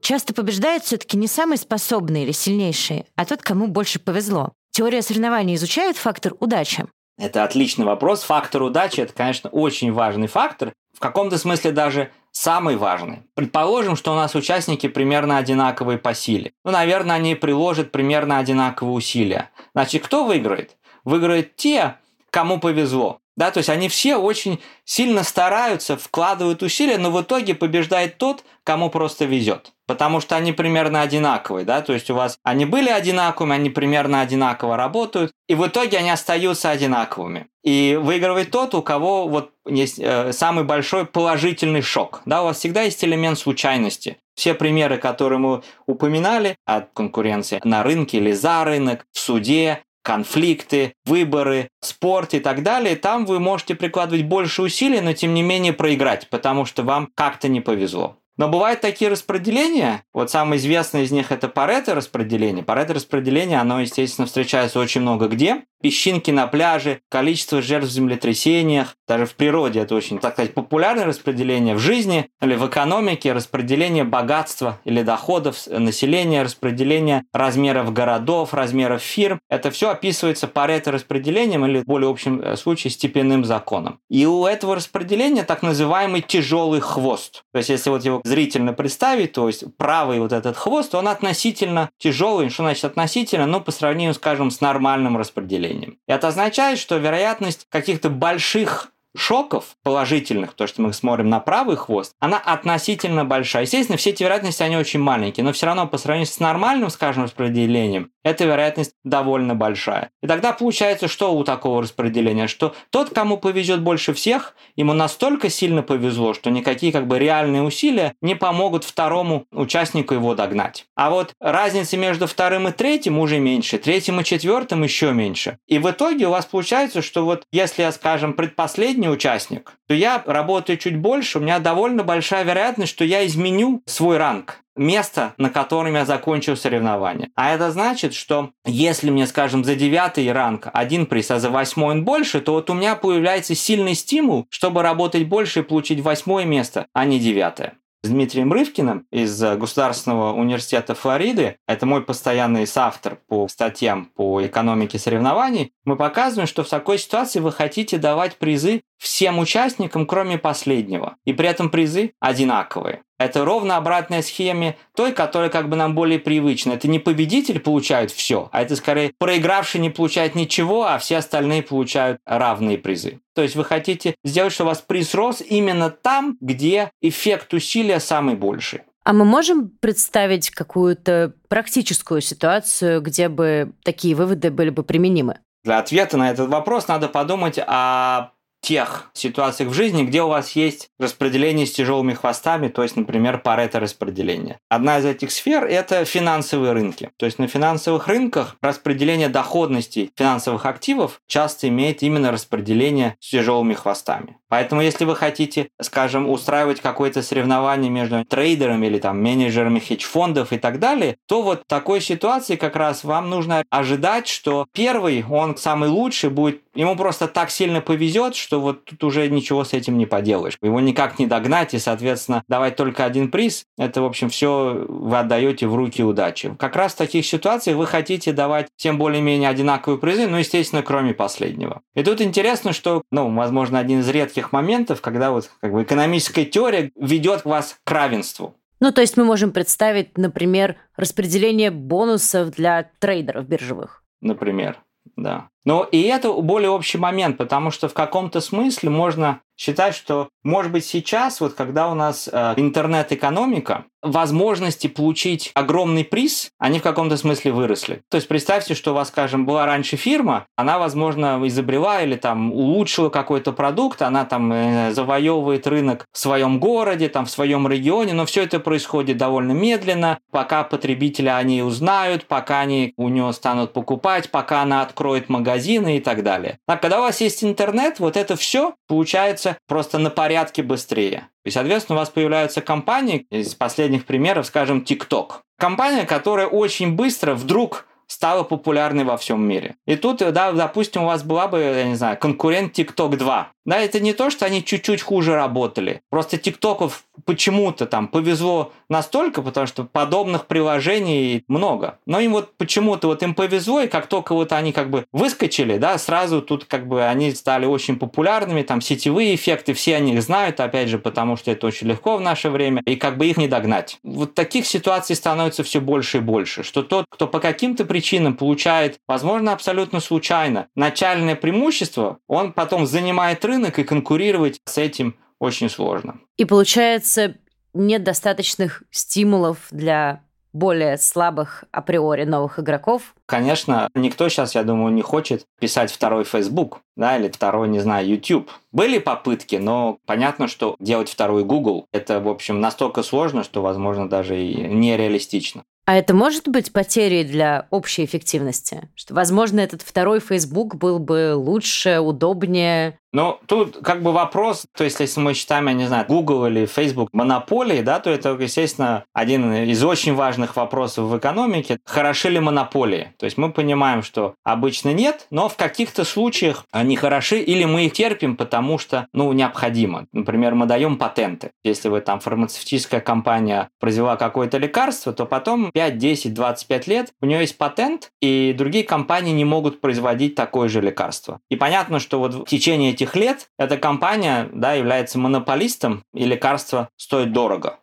Часто 0.00 0.32
побеждает 0.32 0.84
все-таки 0.84 1.18
не 1.18 1.26
самый 1.26 1.58
способный 1.58 2.22
или 2.22 2.32
сильнейший, 2.32 3.04
а 3.14 3.26
тот, 3.26 3.42
кому 3.42 3.66
больше 3.66 3.98
повезло. 3.98 4.52
Теория 4.70 5.02
соревнований 5.02 5.54
изучает 5.56 5.98
фактор 5.98 6.34
удачи. 6.40 6.86
Это 7.18 7.42
отличный 7.42 7.84
вопрос. 7.84 8.22
Фактор 8.22 8.62
удачи– 8.62 9.00
это, 9.02 9.12
конечно, 9.12 9.50
очень 9.50 9.92
важный 9.92 10.28
фактор. 10.28 10.72
В 10.94 11.00
каком-то 11.00 11.36
смысле 11.36 11.72
даже 11.72 12.10
самый 12.30 12.76
важный. 12.76 13.22
Предположим, 13.34 13.96
что 13.96 14.12
у 14.12 14.16
нас 14.16 14.34
участники 14.36 14.86
примерно 14.86 15.36
одинаковые 15.36 15.98
по 15.98 16.14
силе. 16.14 16.52
Ну, 16.64 16.70
наверное, 16.70 17.16
они 17.16 17.34
приложат 17.34 17.90
примерно 17.90 18.38
одинаковые 18.38 18.94
усилия. 18.94 19.50
Значит, 19.74 20.04
кто 20.04 20.24
выиграет? 20.24 20.76
Выиграют 21.04 21.56
те, 21.56 21.96
кому 22.30 22.60
повезло. 22.60 23.20
Да, 23.38 23.52
то 23.52 23.58
есть 23.58 23.68
они 23.68 23.88
все 23.88 24.16
очень 24.16 24.60
сильно 24.84 25.22
стараются, 25.22 25.96
вкладывают 25.96 26.64
усилия, 26.64 26.98
но 26.98 27.12
в 27.12 27.22
итоге 27.22 27.54
побеждает 27.54 28.18
тот, 28.18 28.42
кому 28.64 28.90
просто 28.90 29.26
везет. 29.26 29.72
Потому 29.86 30.20
что 30.20 30.34
они 30.34 30.52
примерно 30.52 31.02
одинаковые, 31.02 31.64
да, 31.64 31.80
то 31.80 31.92
есть 31.92 32.10
у 32.10 32.14
вас 32.16 32.40
они 32.42 32.66
были 32.66 32.90
одинаковыми, 32.90 33.54
они 33.54 33.70
примерно 33.70 34.22
одинаково 34.22 34.76
работают, 34.76 35.30
и 35.46 35.54
в 35.54 35.64
итоге 35.64 35.98
они 35.98 36.10
остаются 36.10 36.70
одинаковыми. 36.70 37.46
И 37.62 37.96
выигрывает 38.00 38.50
тот, 38.50 38.74
у 38.74 38.82
кого 38.82 39.28
вот 39.28 39.52
есть 39.66 40.00
э, 40.00 40.32
самый 40.32 40.64
большой 40.64 41.06
положительный 41.06 41.82
шок. 41.82 42.22
Да, 42.26 42.42
у 42.42 42.46
вас 42.46 42.58
всегда 42.58 42.82
есть 42.82 43.04
элемент 43.04 43.38
случайности. 43.38 44.18
Все 44.34 44.54
примеры, 44.54 44.98
которые 44.98 45.38
мы 45.38 45.62
упоминали 45.86 46.56
от 46.64 46.90
конкуренции 46.92 47.60
на 47.62 47.82
рынке 47.82 48.18
или 48.18 48.32
за 48.32 48.64
рынок, 48.64 49.04
в 49.12 49.18
суде, 49.18 49.84
конфликты, 50.02 50.94
выборы, 51.04 51.68
спорт 51.80 52.34
и 52.34 52.40
так 52.40 52.62
далее, 52.62 52.96
там 52.96 53.26
вы 53.26 53.40
можете 53.40 53.74
прикладывать 53.74 54.24
больше 54.24 54.62
усилий, 54.62 55.00
но 55.00 55.12
тем 55.12 55.34
не 55.34 55.42
менее 55.42 55.72
проиграть, 55.72 56.28
потому 56.30 56.64
что 56.64 56.82
вам 56.82 57.08
как-то 57.14 57.48
не 57.48 57.60
повезло. 57.60 58.16
Но 58.38 58.48
бывают 58.48 58.80
такие 58.80 59.10
распределения. 59.10 60.04
Вот 60.14 60.30
самое 60.30 60.60
известное 60.60 61.02
из 61.02 61.10
них 61.10 61.32
это 61.32 61.48
Парето 61.48 61.96
распределение. 61.96 62.62
Парето 62.62 62.94
распределение, 62.94 63.58
оно, 63.58 63.80
естественно, 63.80 64.26
встречается 64.26 64.78
очень 64.78 65.00
много 65.00 65.26
где 65.26 65.64
песчинки 65.80 66.30
на 66.30 66.46
пляже, 66.46 67.00
количество 67.08 67.62
жертв 67.62 67.88
в 67.88 67.92
землетрясениях, 67.92 68.96
даже 69.06 69.26
в 69.26 69.34
природе 69.34 69.80
это 69.80 69.94
очень, 69.94 70.18
так 70.18 70.34
сказать, 70.34 70.54
популярное 70.54 71.06
распределение 71.06 71.74
в 71.74 71.78
жизни 71.78 72.28
или 72.42 72.54
в 72.54 72.66
экономике, 72.66 73.32
распределение 73.32 74.04
богатства 74.04 74.80
или 74.84 75.02
доходов 75.02 75.66
населения, 75.66 76.42
распределение 76.42 77.24
размеров 77.32 77.92
городов, 77.92 78.52
размеров 78.52 79.00
фирм. 79.00 79.40
Это 79.48 79.70
все 79.70 79.90
описывается 79.90 80.48
парето 80.48 80.92
распределением 80.92 81.64
или 81.64 81.78
в 81.78 81.84
более 81.84 82.10
общем 82.10 82.40
э, 82.40 82.56
случае 82.56 82.90
степенным 82.90 83.44
законом. 83.44 84.00
И 84.10 84.26
у 84.26 84.44
этого 84.44 84.76
распределения 84.76 85.44
так 85.44 85.62
называемый 85.62 86.20
тяжелый 86.20 86.80
хвост. 86.80 87.44
То 87.52 87.58
есть 87.58 87.70
если 87.70 87.90
вот 87.90 88.04
его 88.04 88.20
зрительно 88.24 88.72
представить, 88.72 89.32
то 89.32 89.46
есть 89.46 89.64
правый 89.76 90.20
вот 90.20 90.32
этот 90.32 90.56
хвост, 90.56 90.94
он 90.94 91.08
относительно 91.08 91.90
тяжелый. 91.98 92.48
Что 92.50 92.64
значит 92.64 92.84
относительно? 92.84 93.46
Ну, 93.46 93.60
по 93.60 93.70
сравнению, 93.70 94.14
скажем, 94.14 94.50
с 94.50 94.60
нормальным 94.60 95.16
распределением 95.16 95.67
населением. 95.68 95.98
Это 96.06 96.28
означает, 96.28 96.78
что 96.78 96.96
вероятность 96.96 97.66
каких-то 97.68 98.10
больших 98.10 98.92
шоков 99.16 99.76
положительных, 99.82 100.54
то, 100.54 100.66
что 100.66 100.82
мы 100.82 100.92
смотрим 100.92 101.28
на 101.28 101.40
правый 101.40 101.76
хвост, 101.76 102.14
она 102.20 102.38
относительно 102.38 103.24
большая. 103.24 103.62
Естественно, 103.64 103.96
все 103.96 104.10
эти 104.10 104.22
вероятности, 104.22 104.62
они 104.62 104.76
очень 104.76 105.00
маленькие, 105.00 105.44
но 105.44 105.52
все 105.52 105.66
равно 105.66 105.86
по 105.86 105.98
сравнению 105.98 106.30
с 106.32 106.38
нормальным, 106.38 106.90
скажем, 106.90 107.24
распределением, 107.24 108.10
эта 108.28 108.44
вероятность 108.44 108.92
довольно 109.04 109.54
большая. 109.54 110.10
И 110.22 110.26
тогда 110.26 110.52
получается, 110.52 111.08
что 111.08 111.34
у 111.34 111.44
такого 111.44 111.82
распределения? 111.82 112.46
Что 112.46 112.74
тот, 112.90 113.10
кому 113.10 113.36
повезет 113.36 113.80
больше 113.80 114.14
всех, 114.14 114.54
ему 114.76 114.92
настолько 114.92 115.50
сильно 115.50 115.82
повезло, 115.82 116.34
что 116.34 116.50
никакие 116.50 116.92
как 116.92 117.06
бы 117.06 117.18
реальные 117.18 117.62
усилия 117.62 118.14
не 118.22 118.34
помогут 118.34 118.84
второму 118.84 119.46
участнику 119.52 120.14
его 120.14 120.34
догнать. 120.34 120.86
А 120.96 121.10
вот 121.10 121.32
разница 121.40 121.96
между 121.96 122.26
вторым 122.26 122.68
и 122.68 122.72
третьим 122.72 123.18
уже 123.18 123.38
меньше, 123.38 123.78
третьим 123.78 124.20
и 124.20 124.24
четвертым 124.24 124.82
еще 124.82 125.12
меньше. 125.12 125.58
И 125.66 125.78
в 125.78 125.90
итоге 125.90 126.26
у 126.26 126.30
вас 126.30 126.46
получается, 126.46 127.02
что 127.02 127.24
вот 127.24 127.44
если 127.52 127.82
я, 127.82 127.92
скажем, 127.92 128.32
предпоследний 128.32 128.78
последний 128.78 129.08
участник, 129.08 129.72
то 129.86 129.94
я 129.94 130.22
работаю 130.24 130.78
чуть 130.78 130.96
больше, 130.96 131.38
у 131.38 131.40
меня 131.40 131.58
довольно 131.58 132.04
большая 132.04 132.44
вероятность, 132.44 132.92
что 132.92 133.04
я 133.04 133.26
изменю 133.26 133.82
свой 133.86 134.16
ранг 134.16 134.60
место, 134.78 135.34
на 135.36 135.50
котором 135.50 135.94
я 135.94 136.04
закончил 136.04 136.56
соревнование. 136.56 137.30
А 137.34 137.54
это 137.54 137.70
значит, 137.70 138.14
что 138.14 138.50
если 138.64 139.10
мне, 139.10 139.26
скажем, 139.26 139.64
за 139.64 139.74
девятый 139.74 140.30
ранг 140.32 140.68
один 140.72 141.06
приз, 141.06 141.30
а 141.30 141.38
за 141.38 141.50
восьмой 141.50 141.96
он 141.96 142.04
больше, 142.04 142.40
то 142.40 142.52
вот 142.52 142.70
у 142.70 142.74
меня 142.74 142.94
появляется 142.94 143.54
сильный 143.54 143.94
стимул, 143.94 144.46
чтобы 144.50 144.82
работать 144.82 145.26
больше 145.26 145.60
и 145.60 145.62
получить 145.62 146.00
восьмое 146.00 146.44
место, 146.44 146.86
а 146.92 147.04
не 147.04 147.18
девятое 147.18 147.74
с 148.02 148.08
Дмитрием 148.08 148.52
Рывкиным 148.52 149.06
из 149.10 149.40
Государственного 149.40 150.32
университета 150.32 150.94
Флориды, 150.94 151.56
это 151.66 151.84
мой 151.84 152.02
постоянный 152.02 152.66
соавтор 152.66 153.18
по 153.26 153.48
статьям 153.48 154.06
по 154.14 154.44
экономике 154.46 154.98
соревнований, 154.98 155.72
мы 155.84 155.96
показываем, 155.96 156.46
что 156.46 156.62
в 156.62 156.68
такой 156.68 156.98
ситуации 156.98 157.40
вы 157.40 157.50
хотите 157.50 157.98
давать 157.98 158.36
призы 158.36 158.82
всем 158.98 159.38
участникам, 159.38 160.06
кроме 160.06 160.38
последнего. 160.38 161.16
И 161.24 161.32
при 161.32 161.48
этом 161.48 161.70
призы 161.70 162.12
одинаковые. 162.20 163.02
Это 163.18 163.44
ровно 163.44 163.76
обратная 163.76 164.22
схеме 164.22 164.76
той, 164.94 165.12
которая 165.12 165.50
как 165.50 165.68
бы 165.68 165.76
нам 165.76 165.94
более 165.94 166.20
привычна. 166.20 166.72
Это 166.72 166.86
не 166.86 167.00
победитель 167.00 167.58
получает 167.58 168.12
все, 168.12 168.48
а 168.52 168.62
это 168.62 168.76
скорее 168.76 169.12
проигравший 169.18 169.80
не 169.80 169.90
получает 169.90 170.36
ничего, 170.36 170.84
а 170.86 170.98
все 170.98 171.16
остальные 171.16 171.62
получают 171.62 172.20
равные 172.24 172.78
призы. 172.78 173.20
То 173.34 173.42
есть 173.42 173.56
вы 173.56 173.64
хотите 173.64 174.14
сделать, 174.24 174.52
чтобы 174.52 174.68
у 174.68 174.72
вас 174.72 174.82
приз 174.82 175.14
рос 175.14 175.40
именно 175.40 175.90
там, 175.90 176.36
где 176.40 176.90
эффект 177.00 177.54
усилия 177.54 177.98
самый 177.98 178.36
больший. 178.36 178.82
А 179.04 179.12
мы 179.12 179.24
можем 179.24 179.70
представить 179.70 180.50
какую-то 180.50 181.32
практическую 181.48 182.20
ситуацию, 182.20 183.00
где 183.00 183.28
бы 183.28 183.72
такие 183.82 184.14
выводы 184.14 184.50
были 184.50 184.70
бы 184.70 184.82
применимы? 184.82 185.38
Для 185.64 185.78
ответа 185.78 186.16
на 186.16 186.30
этот 186.30 186.48
вопрос 186.50 186.88
надо 186.88 187.08
подумать 187.08 187.58
о 187.58 188.32
тех 188.60 189.10
ситуациях 189.12 189.70
в 189.70 189.74
жизни, 189.74 190.04
где 190.04 190.22
у 190.22 190.28
вас 190.28 190.52
есть 190.52 190.90
распределение 190.98 191.66
с 191.66 191.72
тяжелыми 191.72 192.14
хвостами, 192.14 192.68
то 192.68 192.82
есть, 192.82 192.96
например, 192.96 193.38
парето 193.38 193.80
распределение. 193.80 194.58
Одна 194.68 194.98
из 194.98 195.04
этих 195.04 195.30
сфер– 195.30 195.64
это 195.66 196.04
финансовые 196.04 196.72
рынки. 196.72 197.10
То 197.16 197.26
есть 197.26 197.38
на 197.38 197.46
финансовых 197.46 198.08
рынках 198.08 198.56
распределение 198.60 199.28
доходностей 199.28 200.10
финансовых 200.16 200.66
активов 200.66 201.20
часто 201.26 201.68
имеет 201.68 202.02
именно 202.02 202.32
распределение 202.32 203.16
с 203.20 203.30
тяжелыми 203.30 203.74
хвостами. 203.74 204.37
Поэтому 204.48 204.80
если 204.80 205.04
вы 205.04 205.16
хотите, 205.16 205.68
скажем, 205.80 206.28
устраивать 206.28 206.80
какое-то 206.80 207.22
соревнование 207.22 207.90
между 207.90 208.24
трейдерами 208.24 208.86
или 208.86 208.98
там 208.98 209.22
менеджерами 209.22 209.78
хедж-фондов 209.78 210.52
и 210.52 210.58
так 210.58 210.78
далее, 210.78 211.16
то 211.26 211.42
вот 211.42 211.62
в 211.62 211.66
такой 211.66 212.00
ситуации 212.00 212.56
как 212.56 212.76
раз 212.76 213.04
вам 213.04 213.30
нужно 213.30 213.62
ожидать, 213.70 214.28
что 214.28 214.66
первый, 214.72 215.24
он 215.28 215.56
самый 215.56 215.88
лучший 215.88 216.30
будет, 216.30 216.62
ему 216.74 216.96
просто 216.96 217.28
так 217.28 217.50
сильно 217.50 217.80
повезет, 217.80 218.34
что 218.34 218.60
вот 218.60 218.84
тут 218.84 219.04
уже 219.04 219.28
ничего 219.28 219.64
с 219.64 219.72
этим 219.72 219.98
не 219.98 220.06
поделаешь. 220.06 220.56
Его 220.62 220.80
никак 220.80 221.18
не 221.18 221.26
догнать, 221.26 221.74
и, 221.74 221.78
соответственно, 221.78 222.42
давать 222.48 222.76
только 222.76 223.04
один 223.04 223.30
приз, 223.30 223.64
это, 223.76 224.02
в 224.02 224.06
общем, 224.06 224.28
все 224.28 224.86
вы 224.88 225.18
отдаете 225.18 225.66
в 225.66 225.74
руки 225.74 226.02
удачи. 226.02 226.54
Как 226.58 226.76
раз 226.76 226.92
в 226.92 226.96
таких 226.96 227.26
ситуациях 227.26 227.76
вы 227.76 227.86
хотите 227.86 228.32
давать 228.32 228.68
всем 228.76 228.98
более-менее 228.98 229.48
одинаковые 229.48 229.98
призы, 229.98 230.28
ну, 230.28 230.36
естественно, 230.36 230.82
кроме 230.82 231.14
последнего. 231.14 231.80
И 231.94 232.02
тут 232.02 232.20
интересно, 232.20 232.72
что, 232.72 233.02
ну, 233.10 233.34
возможно, 233.34 233.78
один 233.78 234.00
из 234.00 234.08
редких 234.08 234.37
тех 234.38 234.52
моментов, 234.52 235.00
когда 235.00 235.32
вот 235.32 235.50
как 235.60 235.72
бы 235.72 235.82
экономическая 235.82 236.44
теория 236.44 236.92
ведет 236.94 237.44
вас 237.44 237.76
к 237.82 237.90
равенству. 237.90 238.54
Ну, 238.78 238.92
то 238.92 239.00
есть 239.00 239.16
мы 239.16 239.24
можем 239.24 239.50
представить, 239.50 240.16
например, 240.16 240.76
распределение 240.96 241.72
бонусов 241.72 242.52
для 242.52 242.90
трейдеров 243.00 243.48
биржевых. 243.48 244.04
Например, 244.20 244.78
да. 245.16 245.48
Но 245.64 245.82
и 245.82 246.02
это 246.02 246.32
более 246.32 246.70
общий 246.70 246.98
момент, 246.98 247.36
потому 247.36 247.72
что 247.72 247.88
в 247.88 247.94
каком-то 247.94 248.40
смысле 248.40 248.90
можно 248.90 249.40
считать, 249.58 249.94
что, 249.94 250.28
может 250.42 250.72
быть, 250.72 250.84
сейчас, 250.84 251.40
вот 251.40 251.54
когда 251.54 251.90
у 251.90 251.94
нас 251.94 252.28
э, 252.32 252.54
интернет-экономика, 252.56 253.84
возможности 254.00 254.86
получить 254.86 255.50
огромный 255.54 256.04
приз, 256.04 256.50
они 256.58 256.78
в 256.78 256.82
каком-то 256.82 257.16
смысле 257.16 257.50
выросли. 257.50 258.00
То 258.08 258.16
есть 258.16 258.28
представьте, 258.28 258.74
что 258.74 258.92
у 258.92 258.94
вас, 258.94 259.08
скажем, 259.08 259.44
была 259.44 259.66
раньше 259.66 259.96
фирма, 259.96 260.46
она, 260.56 260.78
возможно, 260.78 261.40
изобрела 261.42 262.02
или 262.02 262.14
там 262.14 262.52
улучшила 262.52 263.10
какой-то 263.10 263.52
продукт, 263.52 264.00
она 264.00 264.24
там 264.24 264.52
э, 264.52 264.92
завоевывает 264.92 265.66
рынок 265.66 266.06
в 266.12 266.18
своем 266.18 266.60
городе, 266.60 267.08
там 267.08 267.26
в 267.26 267.30
своем 267.30 267.66
регионе, 267.66 268.14
но 268.14 268.24
все 268.24 268.44
это 268.44 268.60
происходит 268.60 269.16
довольно 269.16 269.52
медленно, 269.52 270.18
пока 270.30 270.62
потребители 270.62 271.28
они 271.28 271.62
узнают, 271.62 272.26
пока 272.26 272.60
они 272.60 272.94
у 272.96 273.08
нее 273.08 273.32
станут 273.32 273.72
покупать, 273.72 274.30
пока 274.30 274.62
она 274.62 274.82
откроет 274.82 275.28
магазин, 275.28 275.58
магазины 275.58 275.96
и 275.96 276.00
так 276.00 276.22
далее. 276.22 276.58
А 276.66 276.76
когда 276.76 276.98
у 276.98 277.02
вас 277.02 277.20
есть 277.20 277.42
интернет, 277.42 278.00
вот 278.00 278.16
это 278.16 278.36
все 278.36 278.74
получается 278.86 279.47
просто 279.66 279.98
на 279.98 280.10
порядке 280.10 280.62
быстрее. 280.62 281.28
И, 281.44 281.50
соответственно, 281.50 281.96
у 281.96 282.00
вас 282.00 282.10
появляются 282.10 282.60
компании, 282.60 283.26
из 283.30 283.54
последних 283.54 284.04
примеров, 284.04 284.46
скажем, 284.46 284.84
TikTok. 284.86 285.40
Компания, 285.58 286.04
которая 286.04 286.46
очень 286.46 286.94
быстро 286.94 287.34
вдруг 287.34 287.86
стала 288.08 288.42
популярной 288.42 289.04
во 289.04 289.16
всем 289.16 289.42
мире. 289.46 289.76
И 289.86 289.94
тут, 289.94 290.18
да, 290.18 290.52
допустим, 290.52 291.02
у 291.02 291.06
вас 291.06 291.22
была 291.22 291.46
бы, 291.46 291.60
я 291.60 291.84
не 291.84 291.94
знаю, 291.94 292.18
конкурент 292.18 292.76
TikTok 292.76 293.16
2. 293.16 293.52
Да, 293.68 293.80
это 293.80 294.00
не 294.00 294.14
то, 294.14 294.30
что 294.30 294.46
они 294.46 294.64
чуть-чуть 294.64 295.02
хуже 295.02 295.34
работали. 295.34 296.00
Просто 296.08 296.38
ТикТоков 296.38 297.04
почему-то 297.26 297.84
там 297.84 298.08
повезло 298.08 298.72
настолько, 298.88 299.42
потому 299.42 299.66
что 299.66 299.84
подобных 299.84 300.46
приложений 300.46 301.44
много. 301.48 301.98
Но 302.06 302.18
им 302.18 302.32
вот 302.32 302.56
почему-то 302.56 303.08
вот 303.08 303.22
им 303.22 303.34
повезло, 303.34 303.82
и 303.82 303.86
как 303.86 304.06
только 304.06 304.34
вот 304.34 304.52
они 304.52 304.72
как 304.72 304.88
бы 304.88 305.04
выскочили, 305.12 305.76
да, 305.76 305.98
сразу 305.98 306.40
тут 306.40 306.64
как 306.64 306.88
бы 306.88 307.04
они 307.04 307.30
стали 307.32 307.66
очень 307.66 307.98
популярными, 307.98 308.62
там 308.62 308.80
сетевые 308.80 309.34
эффекты, 309.34 309.74
все 309.74 309.96
они 309.96 310.14
их 310.14 310.22
знают, 310.22 310.60
опять 310.60 310.88
же, 310.88 310.98
потому 310.98 311.36
что 311.36 311.50
это 311.50 311.66
очень 311.66 311.88
легко 311.88 312.16
в 312.16 312.22
наше 312.22 312.48
время, 312.48 312.80
и 312.86 312.96
как 312.96 313.18
бы 313.18 313.26
их 313.26 313.36
не 313.36 313.48
догнать. 313.48 313.98
Вот 314.02 314.32
таких 314.32 314.64
ситуаций 314.64 315.14
становится 315.14 315.62
все 315.62 315.82
больше 315.82 316.18
и 316.18 316.20
больше, 316.20 316.62
что 316.62 316.82
тот, 316.82 317.04
кто 317.10 317.26
по 317.26 317.38
каким-то 317.38 317.84
причинам 317.84 318.34
получает, 318.34 318.98
возможно, 319.06 319.52
абсолютно 319.52 320.00
случайно, 320.00 320.68
начальное 320.74 321.36
преимущество, 321.36 322.16
он 322.28 322.54
потом 322.54 322.86
занимает 322.86 323.44
рынок, 323.44 323.57
рынок, 323.58 323.78
и 323.78 323.84
конкурировать 323.84 324.60
с 324.64 324.78
этим 324.78 325.16
очень 325.38 325.68
сложно. 325.68 326.20
И 326.36 326.44
получается, 326.44 327.34
нет 327.74 328.04
достаточных 328.04 328.82
стимулов 328.90 329.66
для 329.70 330.22
более 330.52 330.96
слабых 330.96 331.64
априори 331.70 332.24
новых 332.24 332.58
игроков. 332.58 333.14
Конечно, 333.26 333.90
никто 333.94 334.28
сейчас, 334.28 334.54
я 334.54 334.62
думаю, 334.62 334.92
не 334.94 335.02
хочет 335.02 335.44
писать 335.60 335.92
второй 335.92 336.24
Facebook, 336.24 336.80
да, 336.96 337.18
или 337.18 337.28
второй, 337.28 337.68
не 337.68 337.80
знаю, 337.80 338.08
YouTube. 338.08 338.50
Были 338.72 338.98
попытки, 338.98 339.56
но 339.56 339.98
понятно, 340.06 340.48
что 340.48 340.74
делать 340.80 341.10
второй 341.10 341.44
Google, 341.44 341.86
это, 341.92 342.20
в 342.20 342.28
общем, 342.28 342.60
настолько 342.60 343.02
сложно, 343.02 343.44
что, 343.44 343.60
возможно, 343.60 344.08
даже 344.08 344.40
и 344.42 344.54
нереалистично. 344.56 345.64
А 345.88 345.96
это 345.96 346.14
может 346.14 346.46
быть 346.46 346.70
потерей 346.70 347.24
для 347.24 347.66
общей 347.70 348.04
эффективности? 348.04 348.90
Что, 348.94 349.14
возможно, 349.14 349.58
этот 349.60 349.80
второй 349.80 350.20
Facebook 350.20 350.74
был 350.74 350.98
бы 350.98 351.32
лучше, 351.34 352.00
удобнее, 352.00 352.98
ну, 353.12 353.38
тут 353.46 353.78
как 353.82 354.02
бы 354.02 354.12
вопрос, 354.12 354.66
то 354.76 354.84
есть 354.84 355.00
если 355.00 355.20
мы 355.20 355.34
считаем, 355.34 355.66
я 355.68 355.72
не 355.72 355.86
знаю, 355.86 356.04
Google 356.06 356.46
или 356.46 356.66
Facebook 356.66 357.08
монополией, 357.12 357.82
да, 357.82 358.00
то 358.00 358.10
это, 358.10 358.30
естественно, 358.30 359.04
один 359.14 359.52
из 359.52 359.82
очень 359.82 360.14
важных 360.14 360.56
вопросов 360.56 361.06
в 361.06 361.16
экономике. 361.16 361.78
Хороши 361.84 362.28
ли 362.28 362.38
монополии? 362.38 363.14
То 363.18 363.24
есть 363.24 363.38
мы 363.38 363.50
понимаем, 363.50 364.02
что 364.02 364.34
обычно 364.44 364.92
нет, 364.92 365.26
но 365.30 365.48
в 365.48 365.56
каких-то 365.56 366.04
случаях 366.04 366.64
они 366.70 366.96
хороши, 366.96 367.38
или 367.38 367.64
мы 367.64 367.86
их 367.86 367.92
терпим, 367.92 368.36
потому 368.36 368.78
что, 368.78 369.06
ну, 369.12 369.32
необходимо. 369.32 370.06
Например, 370.12 370.54
мы 370.54 370.66
даем 370.66 370.98
патенты. 370.98 371.52
Если 371.64 371.88
вы 371.88 372.00
там 372.00 372.20
фармацевтическая 372.20 373.00
компания 373.00 373.68
произвела 373.80 374.16
какое-то 374.16 374.58
лекарство, 374.58 375.12
то 375.12 375.24
потом 375.24 375.70
5, 375.72 375.98
10, 375.98 376.34
25 376.34 376.86
лет 376.86 377.12
у 377.22 377.26
нее 377.26 377.40
есть 377.40 377.56
патент, 377.56 378.10
и 378.20 378.54
другие 378.56 378.84
компании 378.84 379.32
не 379.32 379.44
могут 379.44 379.80
производить 379.80 380.34
такое 380.34 380.68
же 380.68 380.80
лекарство. 380.80 381.40
И 381.48 381.56
понятно, 381.56 382.00
что 382.00 382.18
вот 382.18 382.34
в 382.34 382.44
течение 382.44 382.97
этих 382.98 383.14
лет 383.14 383.48
эта 383.58 383.76
компания 383.76 384.50
да, 384.52 384.72
является 384.72 385.18
монополистом, 385.18 386.02
и 386.12 386.24
лекарство 386.24 386.88
стоит 386.96 387.32
дорого. 387.32 387.78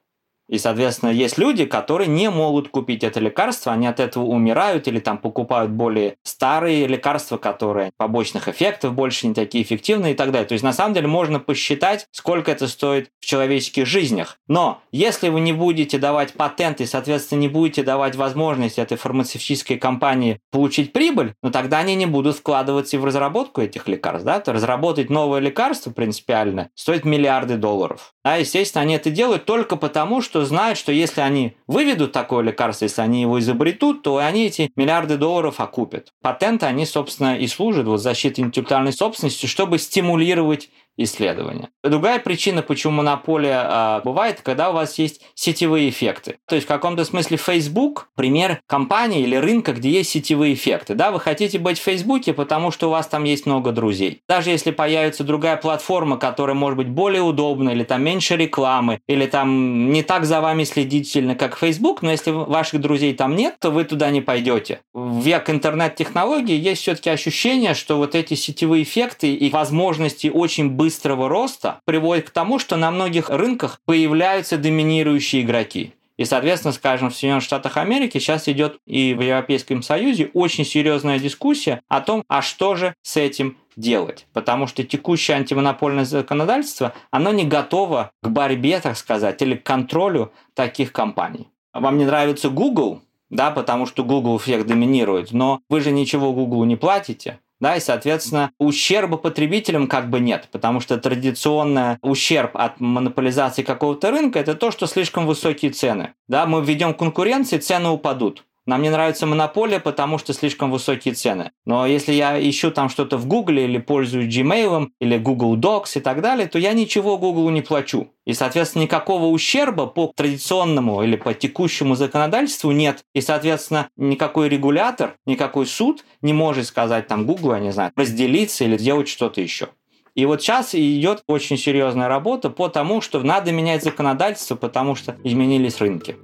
И, 0.50 0.58
соответственно, 0.58 1.10
есть 1.10 1.38
люди, 1.38 1.66
которые 1.66 2.08
не 2.08 2.30
могут 2.30 2.70
купить 2.70 3.04
это 3.04 3.20
лекарство, 3.20 3.74
они 3.74 3.88
от 3.88 4.00
этого 4.00 4.26
умирают 4.26 4.88
или 4.88 5.00
там 5.00 5.18
покупают 5.18 5.72
более 5.72 6.16
старые 6.24 6.88
лекарства, 6.88 7.38
которые 7.38 7.92
побочных 7.98 8.48
эффектов 8.48 8.94
больше 8.94 9.28
не 9.28 9.34
такие 9.34 9.64
эффективные 9.64 10.14
и 10.14 10.16
так 10.16 10.32
далее. 10.32 10.48
То 10.48 10.54
есть, 10.54 10.64
на 10.64 10.74
самом 10.74 10.94
деле, 10.94 11.08
можно 11.08 11.40
посчитать, 11.40 12.08
сколько 12.12 12.52
это 12.52 12.68
стоит 12.68 13.10
в 13.20 13.26
человеческих 13.26 13.86
жизнях. 13.86 14.38
Но 14.48 14.82
если 14.92 15.30
вы 15.30 15.40
не 15.40 15.54
будете 15.54 15.98
давать 15.98 16.34
патенты 16.34 16.84
и, 16.84 16.88
соответственно, 16.88 17.40
не 17.40 17.48
будете 17.48 17.84
давать 17.84 18.16
возможность 18.16 18.78
этой 18.80 18.98
фармацевтической 18.98 19.78
компании 19.78 20.40
получить 20.52 20.94
прибыль, 20.94 21.34
ну 21.42 21.52
тогда 21.52 21.80
они 21.80 21.96
не 21.96 22.06
будут 22.06 22.38
вкладываться 22.38 22.96
и 22.96 23.00
в 23.00 23.06
разработку 23.06 23.62
этих 23.62 23.88
лекарств. 23.88 24.26
Да? 24.26 24.40
То 24.40 24.54
разработать 24.54 25.10
новое 25.10 25.40
лекарство 25.40 25.92
принципиально 25.92 26.70
стоит 26.76 27.06
миллиарды 27.06 27.58
долларов. 27.58 28.14
А, 28.24 28.40
естественно, 28.40 28.82
они 28.82 28.96
это 28.96 29.10
делают 29.10 29.46
только 29.46 29.76
потому, 29.76 30.22
что 30.22 30.35
знают, 30.44 30.78
что 30.78 30.92
если 30.92 31.22
они 31.22 31.56
выведут 31.68 32.12
такое 32.12 32.44
лекарство, 32.44 32.86
если 32.86 33.02
они 33.02 33.22
его 33.22 33.40
изобретут, 33.40 34.02
то 34.02 34.18
они 34.18 34.48
эти 34.48 34.72
миллиарды 34.76 35.18
долларов 35.18 35.62
окупят. 35.62 36.12
Патенты, 36.22 36.66
они, 36.66 36.86
собственно, 36.86 37.38
и 37.38 37.48
служат 37.48 37.86
вот 37.86 38.02
защитой 38.02 38.42
интеллектуальной 38.42 38.92
собственности, 38.92 39.46
чтобы 39.46 39.78
стимулировать 39.78 40.70
исследования. 40.98 41.70
Другая 41.84 42.20
причина, 42.20 42.62
почему 42.62 42.94
монополия 42.94 43.62
а, 43.64 44.02
бывает, 44.02 44.42
когда 44.42 44.70
у 44.70 44.74
вас 44.74 44.98
есть 44.98 45.22
сетевые 45.36 45.90
эффекты. 45.90 46.38
То 46.48 46.56
есть 46.56 46.66
в 46.66 46.70
каком-то 46.70 47.06
смысле 47.06 47.38
Facebook– 47.38 48.10
пример 48.16 48.62
компании 48.68 49.22
или 49.22 49.36
рынка, 49.36 49.74
где 49.74 49.90
есть 49.90 50.10
сетевые 50.10 50.54
эффекты. 50.54 50.96
Да, 50.96 51.12
вы 51.12 51.20
хотите 51.20 51.60
быть 51.60 51.78
в 51.78 51.84
Фейсбуке, 51.84 52.34
потому 52.34 52.72
что 52.72 52.88
у 52.88 52.92
вас 52.92 53.08
там 53.08 53.24
есть 53.24 53.46
много 53.46 53.72
друзей. 53.72 54.22
Даже 54.28 54.50
если 54.50 54.72
появится 54.72 55.24
другая 55.24 55.58
платформа, 55.58 56.18
которая 56.18 56.56
может 56.56 56.78
быть 56.78 56.90
более 56.90 57.22
удобна, 57.22 57.70
или 57.70 57.84
там 57.84 58.04
меньше 58.04 58.36
рекламы, 58.36 59.00
или 59.08 59.26
там 59.26 59.92
не 59.92 60.02
так 60.02 60.26
за 60.26 60.42
вами 60.42 60.64
следить 60.64 61.08
сильно, 61.08 61.36
как 61.36 61.58
Facebook, 61.58 62.02
но 62.02 62.12
если 62.12 62.32
ваших 62.32 62.82
друзей 62.82 63.14
там 63.14 63.36
нет, 63.36 63.56
то 63.60 63.70
вы 63.70 63.84
туда 63.84 64.10
не 64.10 64.22
пойдете. 64.22 64.80
В 64.94 65.22
век 65.22 65.50
интернет-технологий 65.50 66.56
есть 66.56 66.82
все-таки 66.82 67.10
ощущение, 67.10 67.74
что 67.74 67.98
вот 67.98 68.16
эти 68.16 68.34
сетевые 68.34 68.84
эффекты 68.84 69.34
и 69.34 69.50
возможности 69.50 70.28
очень 70.28 70.70
быстро 70.70 70.85
быстрого 70.86 71.28
роста 71.28 71.80
приводит 71.86 72.30
к 72.30 72.30
тому, 72.30 72.60
что 72.60 72.78
на 72.78 72.92
многих 72.92 73.32
рынках 73.32 73.82
появляются 73.86 74.56
доминирующие 74.56 75.42
игроки. 75.42 75.94
И, 76.16 76.26
соответственно, 76.26 76.74
скажем, 76.74 77.10
в 77.10 77.16
Соединенных 77.16 77.44
Штатах 77.44 77.78
Америки 77.78 78.20
сейчас 78.20 78.48
идет 78.48 78.78
и 78.86 79.16
в 79.16 79.22
Европейском 79.22 79.82
Союзе 79.82 80.30
очень 80.36 80.64
серьезная 80.64 81.18
дискуссия 81.18 81.82
о 81.88 82.02
том, 82.02 82.24
а 82.28 82.44
что 82.44 82.76
же 82.76 82.94
с 83.02 83.18
этим 83.18 83.58
делать. 83.76 84.28
Потому 84.32 84.68
что 84.68 84.84
текущее 84.84 85.38
антимонопольное 85.38 86.06
законодательство, 86.06 86.94
оно 87.10 87.32
не 87.32 87.46
готово 87.46 88.12
к 88.22 88.28
борьбе, 88.30 88.80
так 88.80 88.96
сказать, 88.96 89.42
или 89.42 89.56
к 89.56 89.64
контролю 89.64 90.32
таких 90.54 90.92
компаний. 90.92 91.48
Вам 91.74 91.98
не 91.98 92.06
нравится 92.06 92.50
Google? 92.50 93.02
Да, 93.32 93.50
потому 93.50 93.88
что 93.88 94.04
Google 94.04 94.38
всех 94.38 94.68
доминирует, 94.68 95.32
но 95.32 95.62
вы 95.68 95.82
же 95.82 95.90
ничего 95.90 96.32
Google 96.32 96.64
не 96.66 96.76
платите. 96.76 97.40
Да, 97.60 97.78
и, 97.78 97.80
соответственно, 97.80 98.52
ущерба 98.60 99.18
потребителям 99.18 99.88
как 99.88 100.10
бы 100.10 100.20
нет, 100.20 100.50
потому 100.52 100.80
что 100.82 100.98
традиционный 100.98 101.98
ущерб 102.02 102.52
от 102.54 102.80
монополизации 102.80 103.64
какого-то 103.64 104.12
рынка– 104.12 104.40
это 104.40 104.56
то, 104.56 104.72
что 104.72 104.88
слишком 104.88 105.26
высокие 105.26 105.72
цены. 105.72 106.14
Да, 106.28 106.46
мы 106.46 106.64
введем 106.64 106.94
конкуренции, 106.94 107.58
цены 107.58 107.90
упадут. 107.90 108.44
Нам 108.66 108.82
не 108.82 108.90
нравится 108.90 109.28
монополия, 109.28 109.80
потому 109.80 110.18
что 110.18 110.34
слишком 110.34 110.72
высокие 110.72 111.14
цены. 111.14 111.52
Но 111.66 111.86
если 111.86 112.14
я 112.14 112.40
ищу 112.40 112.72
там 112.72 112.90
что-то 112.90 113.18
в 113.18 113.28
Google 113.28 113.58
или 113.58 113.78
пользуюсь 113.78 114.36
Gmail 114.36 114.90
или 115.00 115.18
Google 115.18 115.56
Docs 115.56 115.98
и 115.98 116.00
так 116.00 116.22
далее, 116.22 116.48
то 116.48 116.58
я 116.58 116.74
ничего 116.74 117.18
Google 117.18 117.50
не 117.52 117.62
плачу. 117.62 118.08
И, 118.26 118.34
соответственно, 118.34 118.84
никакого 118.84 119.28
ущерба 119.28 119.86
по 119.86 120.12
традиционному 120.16 121.04
или 121.04 121.16
по 121.16 121.34
текущему 121.36 121.96
законодательству 121.96 122.72
нет. 122.72 123.04
И, 123.14 123.22
соответственно, 123.22 123.88
никакой 123.98 124.50
регулятор, 124.50 125.16
никакой 125.28 125.68
суд 125.68 126.04
не 126.22 126.34
может 126.34 126.66
сказать 126.66 127.08
там 127.08 127.28
Google, 127.28 127.54
я 127.54 127.60
не 127.60 127.72
знаю, 127.72 127.92
разделиться 127.96 128.64
или 128.64 128.78
сделать 128.80 129.08
что-то 129.08 129.42
еще. 129.42 129.70
И 130.16 130.26
вот 130.26 130.42
сейчас 130.42 130.74
идет 130.74 131.24
очень 131.28 131.58
серьезная 131.58 132.08
работа 132.08 132.50
по 132.50 132.70
тому, 132.70 133.02
что 133.02 133.22
надо 133.22 133.52
менять 133.52 133.84
законодательство, 133.84 134.56
потому 134.56 134.96
что 134.96 135.18
изменились 135.24 135.80
рынки. 135.80 136.16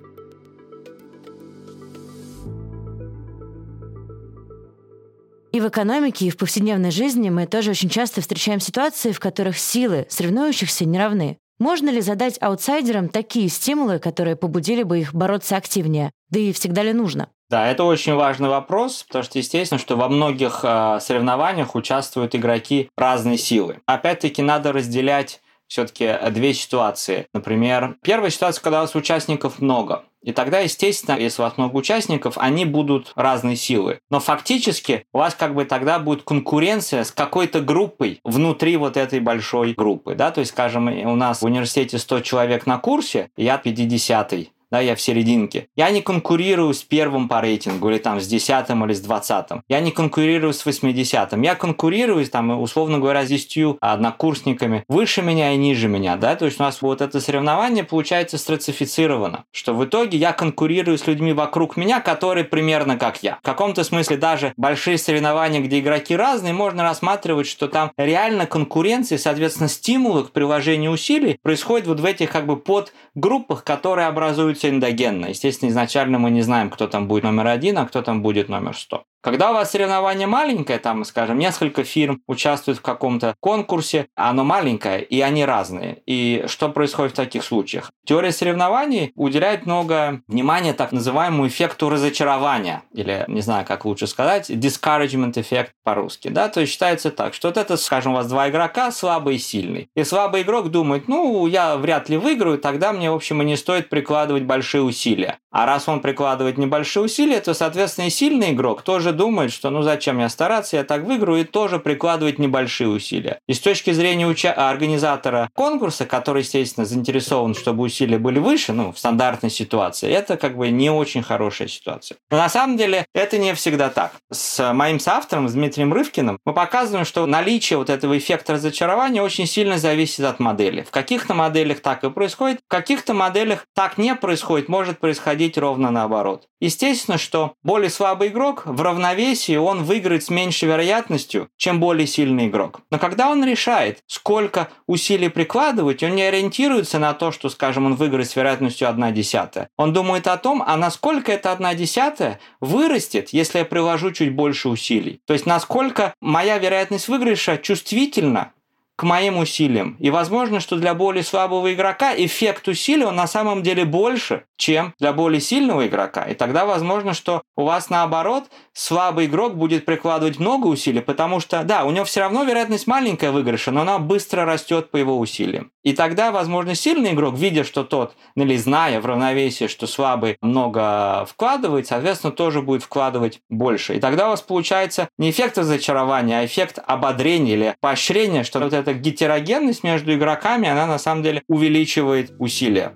И 5.52 5.60
в 5.60 5.68
экономике, 5.68 6.26
и 6.26 6.30
в 6.30 6.38
повседневной 6.38 6.92
жизни 6.92 7.30
мы 7.30 7.46
тоже 7.46 7.72
очень 7.72 7.90
часто 7.90 8.22
встречаем 8.22 8.62
ситуации, 8.62 9.12
в 9.12 9.20
которых 9.20 9.58
силы 9.58 10.06
соревнующихся 10.10 10.86
не 10.86 10.98
равны. 10.98 11.38
Можно 11.60 11.90
ли 11.90 12.00
задать 12.02 12.42
аутсайдерам 12.42 13.10
такие 13.10 13.50
стимулы, 13.50 14.00
которые 14.00 14.36
побудили 14.36 14.84
бы 14.84 15.00
их 15.00 15.14
бороться 15.14 15.58
активнее? 15.58 16.12
Да 16.30 16.40
и 16.40 16.54
всегда 16.54 16.84
ли 16.84 16.94
нужно? 16.94 17.30
Да, 17.50 17.68
это 17.68 17.84
очень 17.84 18.16
важный 18.16 18.48
вопрос, 18.48 19.04
потому 19.04 19.26
что 19.26 19.38
естественно, 19.38 19.78
что 19.78 19.98
во 19.98 20.08
многих 20.08 20.62
э, 20.64 21.00
соревнованиях 21.02 21.76
участвуют 21.76 22.34
игроки 22.34 22.90
разной 22.98 23.38
силы. 23.38 23.82
Опять-таки 23.86 24.42
надо 24.42 24.72
разделять 24.72 25.42
все-таки 25.68 26.18
две 26.32 26.54
ситуации. 26.54 27.28
Например, 27.34 27.98
первая 28.02 28.30
ситуация, 28.30 28.64
когда 28.64 28.80
у 28.80 28.82
вас 28.84 28.96
участников 28.96 29.60
много. 29.60 30.06
И 30.24 30.32
тогда, 30.34 30.60
естественно, 30.60 31.18
если 31.18 31.42
у 31.42 31.46
вас 31.46 31.58
много 31.58 31.76
участников, 31.78 32.38
они 32.38 32.66
будут 32.66 33.12
разной 33.16 33.56
силы. 33.56 34.00
Но 34.10 34.20
фактически 34.20 35.06
у 35.14 35.18
вас 35.18 35.34
как 35.34 35.56
бы 35.56 35.66
тогда 35.66 36.00
будет 36.00 36.24
конкуренция 36.24 37.04
с 37.04 37.12
какой-то 37.12 37.62
группой 37.62 38.20
внутри 38.24 38.78
вот 38.78 38.98
этой 38.98 39.20
большой 39.20 39.74
группы. 39.74 40.16
Да? 40.16 40.32
То 40.32 40.42
есть, 40.42 40.52
скажем, 40.52 40.88
у 40.88 41.16
нас 41.16 41.42
в 41.42 41.46
университете 41.46 41.98
100 41.98 42.22
человек 42.22 42.66
на 42.68 42.78
курсе, 42.78 43.30
я 43.36 43.60
50-й 43.64 44.52
да, 44.72 44.80
я 44.80 44.96
в 44.96 45.02
серединке. 45.02 45.68
Я 45.76 45.92
не 45.92 46.02
конкурирую 46.02 46.74
с 46.74 46.84
первым 46.84 47.28
по 47.28 47.42
рейтингу, 47.42 47.90
или 47.90 47.98
там 47.98 48.20
с 48.22 48.28
десятым 48.28 48.86
или 48.86 48.94
с 48.94 49.02
двадцатым. 49.02 49.64
Я 49.68 49.80
не 49.82 49.92
конкурирую 49.92 50.54
с 50.54 50.66
восьмидесятым. 50.66 51.42
Я 51.42 51.56
конкурирую, 51.56 52.26
там, 52.28 52.62
условно 52.62 53.00
говоря, 53.00 53.26
с 53.26 53.28
десятью 53.28 53.78
однокурсниками 53.82 54.84
выше 54.88 55.22
меня 55.22 55.54
и 55.54 55.58
ниже 55.58 55.88
меня, 55.88 56.16
да, 56.16 56.36
то 56.36 56.46
есть 56.46 56.60
у 56.60 56.64
нас 56.64 56.82
вот 56.82 57.02
это 57.02 57.20
соревнование 57.20 57.84
получается 57.84 58.38
стратифицировано, 58.38 59.44
что 59.52 59.74
в 59.74 59.84
итоге 59.84 60.18
я 60.18 60.32
конкурирую 60.34 60.98
с 60.98 61.08
людьми 61.08 61.34
вокруг 61.34 61.78
меня, 61.78 62.00
которые 62.00 62.46
примерно 62.46 62.98
как 62.98 63.24
я. 63.24 63.40
В 63.42 63.46
каком-то 63.46 63.84
смысле 63.84 64.18
даже 64.18 64.54
большие 64.56 64.98
соревнования, 64.98 65.60
где 65.60 65.80
игроки 65.80 66.16
разные, 66.16 66.54
можно 66.54 66.84
рассматривать, 66.84 67.48
что 67.48 67.68
там 67.68 67.92
реально 67.98 68.46
конкуренция, 68.46 69.18
соответственно, 69.18 69.70
стимулы 69.70 70.24
к 70.24 70.32
приложению 70.32 70.92
усилий 70.92 71.38
происходят 71.42 71.88
вот 71.88 72.00
в 72.00 72.06
этих 72.06 72.32
как 72.32 72.46
бы 72.46 72.58
подгруппах, 72.58 73.64
которые 73.64 74.08
образуют 74.08 74.60
все 74.62 74.70
эндогенно. 74.70 75.26
Естественно, 75.26 75.70
изначально 75.70 76.20
мы 76.20 76.30
не 76.30 76.44
знаем, 76.44 76.70
кто 76.70 76.88
там 76.88 77.08
будет 77.08 77.24
номер 77.24 77.48
один, 77.48 77.80
а 77.80 77.88
кто 77.88 78.04
там 78.04 78.22
будет 78.22 78.48
номер 78.48 78.78
сто. 78.78 79.06
Когда 79.22 79.52
у 79.52 79.54
вас 79.54 79.72
соревнование 79.72 80.26
маленькое, 80.26 80.80
там, 80.80 81.06
скажем, 81.06 81.38
несколько 81.38 81.84
фирм 81.84 82.22
участвуют 82.28 82.80
в 82.80 82.82
каком-то 82.82 83.36
конкурсе, 83.40 84.08
оно 84.16 84.44
маленькое, 84.44 85.04
и 85.04 85.22
они 85.22 85.46
разные. 85.46 86.02
И 86.08 86.46
что 86.48 86.70
происходит 86.70 87.14
в 87.14 87.18
таких 87.18 87.44
случаях? 87.44 87.92
Теория 88.04 88.32
соревнований 88.32 89.12
уделяет 89.16 89.68
много 89.68 90.22
внимания 90.28 90.74
так 90.74 90.92
называемому 90.92 91.48
эффекту 91.48 91.90
разочарования, 91.90 92.82
или, 92.94 93.24
не 93.28 93.42
знаю, 93.42 93.64
как 93.66 93.86
лучше 93.86 94.08
сказать, 94.08 94.50
discouragement 94.50 95.40
эффект 95.40 95.74
по-русски. 95.84 96.30
Да? 96.30 96.50
То 96.50 96.62
есть 96.62 96.72
считается 96.74 97.12
так, 97.12 97.36
что 97.36 97.50
вот 97.50 97.58
это, 97.58 97.78
скажем, 97.78 98.14
у 98.14 98.16
вас 98.16 98.28
два 98.28 98.50
игрока, 98.50 98.92
слабый 98.92 99.36
и 99.36 99.40
сильный. 99.40 99.90
И 99.96 100.04
слабый 100.04 100.42
игрок 100.42 100.72
думает, 100.72 101.08
ну, 101.08 101.46
я 101.46 101.78
вряд 101.78 102.10
ли 102.10 102.18
выиграю, 102.18 102.58
тогда 102.58 102.92
мне, 102.92 103.12
в 103.12 103.16
общем, 103.16 103.42
и 103.44 103.46
не 103.46 103.56
стоит 103.56 103.90
прикладывать 103.90 104.44
большие 104.44 104.82
усилия. 104.82 105.38
А 105.52 105.66
раз 105.68 105.88
он 105.88 106.00
прикладывает 106.00 106.58
небольшие 106.58 107.04
усилия, 107.04 107.40
то, 107.40 107.54
соответственно, 107.54 108.08
и 108.08 108.10
сильный 108.10 108.54
игрок 108.54 108.82
тоже 108.82 109.11
тоже 109.12 109.18
думает, 109.18 109.52
что 109.52 109.70
ну 109.70 109.82
зачем 109.82 110.20
я 110.20 110.30
стараться, 110.30 110.78
я 110.78 110.84
так 110.84 111.04
выиграю, 111.04 111.42
и 111.42 111.44
тоже 111.44 111.80
прикладывать 111.80 112.40
небольшие 112.40 112.88
усилия. 112.88 113.40
И 113.48 113.54
с 113.54 113.60
точки 113.60 113.92
зрения 113.92 114.26
уча- 114.26 114.54
организатора 114.54 115.50
конкурса, 115.54 116.06
который, 116.06 116.42
естественно, 116.42 116.86
заинтересован, 116.86 117.54
чтобы 117.56 117.84
усилия 117.84 118.18
были 118.18 118.40
выше, 118.40 118.74
ну, 118.74 118.92
в 118.92 118.98
стандартной 118.98 119.50
ситуации, 119.50 120.10
это 120.12 120.38
как 120.38 120.58
бы 120.58 120.70
не 120.70 120.90
очень 120.90 121.24
хорошая 121.24 121.68
ситуация. 121.68 122.18
Но 122.30 122.38
на 122.38 122.50
самом 122.50 122.78
деле 122.78 123.06
это 123.14 123.38
не 123.38 123.54
всегда 123.54 123.90
так. 123.90 124.12
С 124.32 124.74
моим 124.74 125.00
соавтором, 125.00 125.48
с 125.48 125.54
Дмитрием 125.54 125.94
Рывкиным, 125.94 126.40
мы 126.46 126.54
показываем, 126.54 127.06
что 127.06 127.26
наличие 127.26 127.78
вот 127.78 127.90
этого 127.90 128.18
эффекта 128.18 128.54
разочарования 128.54 129.22
очень 129.22 129.46
сильно 129.48 129.78
зависит 129.78 130.26
от 130.26 130.40
модели. 130.40 130.82
В 130.82 130.92
каких-то 130.92 131.34
моделях 131.34 131.82
так 131.82 132.04
и 132.04 132.10
происходит, 132.10 132.60
в 132.66 132.72
каких-то 132.72 133.14
моделях 133.14 133.66
так 133.76 133.98
не 133.98 134.16
происходит, 134.16 134.70
может 134.70 135.00
происходить 135.00 135.58
ровно 135.58 135.92
наоборот. 135.92 136.48
Естественно, 136.60 137.18
что 137.18 137.54
более 137.64 137.90
слабый 137.90 138.28
игрок 138.28 138.64
в 138.66 138.82
равноправии 138.82 139.01
равновесии 139.02 139.56
он 139.56 139.84
выиграет 139.84 140.24
с 140.24 140.30
меньшей 140.30 140.70
вероятностью, 140.70 141.50
чем 141.58 141.80
более 141.80 142.08
сильный 142.08 142.48
игрок. 142.48 142.82
Но 142.92 143.00
когда 143.00 143.30
он 143.30 143.44
решает, 143.44 144.00
сколько 144.08 144.70
усилий 144.88 145.30
прикладывать, 145.30 146.04
он 146.04 146.16
не 146.16 146.24
ориентируется 146.24 147.00
на 147.00 147.14
то, 147.14 147.32
что, 147.32 147.50
скажем, 147.50 147.86
он 147.86 147.96
выиграет 147.96 148.30
с 148.30 148.36
вероятностью 148.36 148.90
1 148.90 149.14
десятая. 149.14 149.70
Он 149.78 149.92
думает 149.92 150.28
о 150.28 150.38
том, 150.38 150.64
а 150.66 150.78
насколько 150.78 151.32
эта 151.32 151.52
1 151.52 151.78
десятая 151.78 152.40
вырастет, 152.60 153.30
если 153.30 153.60
я 153.60 153.66
приложу 153.66 154.12
чуть 154.12 154.34
больше 154.34 154.70
усилий. 154.70 155.20
То 155.26 155.34
есть 155.34 155.46
насколько 155.46 156.14
моя 156.22 156.58
вероятность 156.60 157.08
выигрыша 157.08 157.58
чувствительна 157.58 158.54
к 159.02 159.04
моим 159.04 159.40
усилиям. 159.40 159.96
И 159.98 160.12
возможно, 160.12 160.60
что 160.60 160.76
для 160.76 160.94
более 160.94 161.24
слабого 161.24 161.74
игрока 161.74 162.14
эффект 162.16 162.68
усилия 162.68 163.08
он 163.08 163.16
на 163.16 163.26
самом 163.26 163.64
деле 163.64 163.84
больше, 163.84 164.44
чем 164.58 164.94
для 165.00 165.12
более 165.12 165.42
сильного 165.42 165.88
игрока. 165.88 166.26
И 166.26 166.36
тогда 166.36 166.68
возможно, 166.68 167.16
что 167.16 167.42
у 167.58 167.64
вас 167.64 167.90
наоборот 167.90 168.44
слабый 168.74 169.26
игрок 169.26 169.56
будет 169.56 169.86
прикладывать 169.86 170.38
много 170.38 170.68
усилий, 170.68 171.02
потому 171.02 171.40
что, 171.40 171.64
да, 171.64 171.84
у 171.84 171.90
него 171.90 172.06
все 172.06 172.20
равно 172.20 172.44
вероятность 172.44 172.86
маленькая 172.86 173.32
выигрыша, 173.32 173.72
но 173.72 173.82
она 173.82 173.98
быстро 173.98 174.46
растет 174.46 174.92
по 174.92 174.98
его 174.98 175.18
усилиям. 175.18 175.72
И 175.84 175.94
тогда, 175.94 176.32
возможно, 176.32 176.76
сильный 176.76 177.14
игрок, 177.14 177.36
видя, 177.36 177.64
что 177.64 177.84
тот, 177.84 178.14
или 178.36 178.56
зная 178.56 179.02
в 179.02 179.08
равновесии, 179.08 179.66
что 179.66 179.88
слабый 179.88 180.38
много 180.42 181.26
вкладывает, 181.26 181.88
соответственно, 181.88 182.32
тоже 182.32 182.62
будет 182.62 182.84
вкладывать 182.84 183.40
больше. 183.50 183.96
И 183.96 184.00
тогда 184.00 184.28
у 184.28 184.30
вас 184.30 184.44
получается 184.44 185.10
не 185.18 185.32
эффект 185.32 185.58
разочарования, 185.58 186.40
а 186.40 186.46
эффект 186.46 186.78
ободрения 186.86 187.54
или 187.54 187.76
поощрения, 187.80 188.44
что 188.44 188.60
вот 188.60 188.74
эта 188.92 189.00
гетерогенность 189.00 189.84
между 189.84 190.14
игроками, 190.14 190.68
она 190.68 190.86
на 190.86 190.98
самом 190.98 191.24
деле 191.24 191.44
увеличивает 191.48 192.34
усилия. 192.40 192.94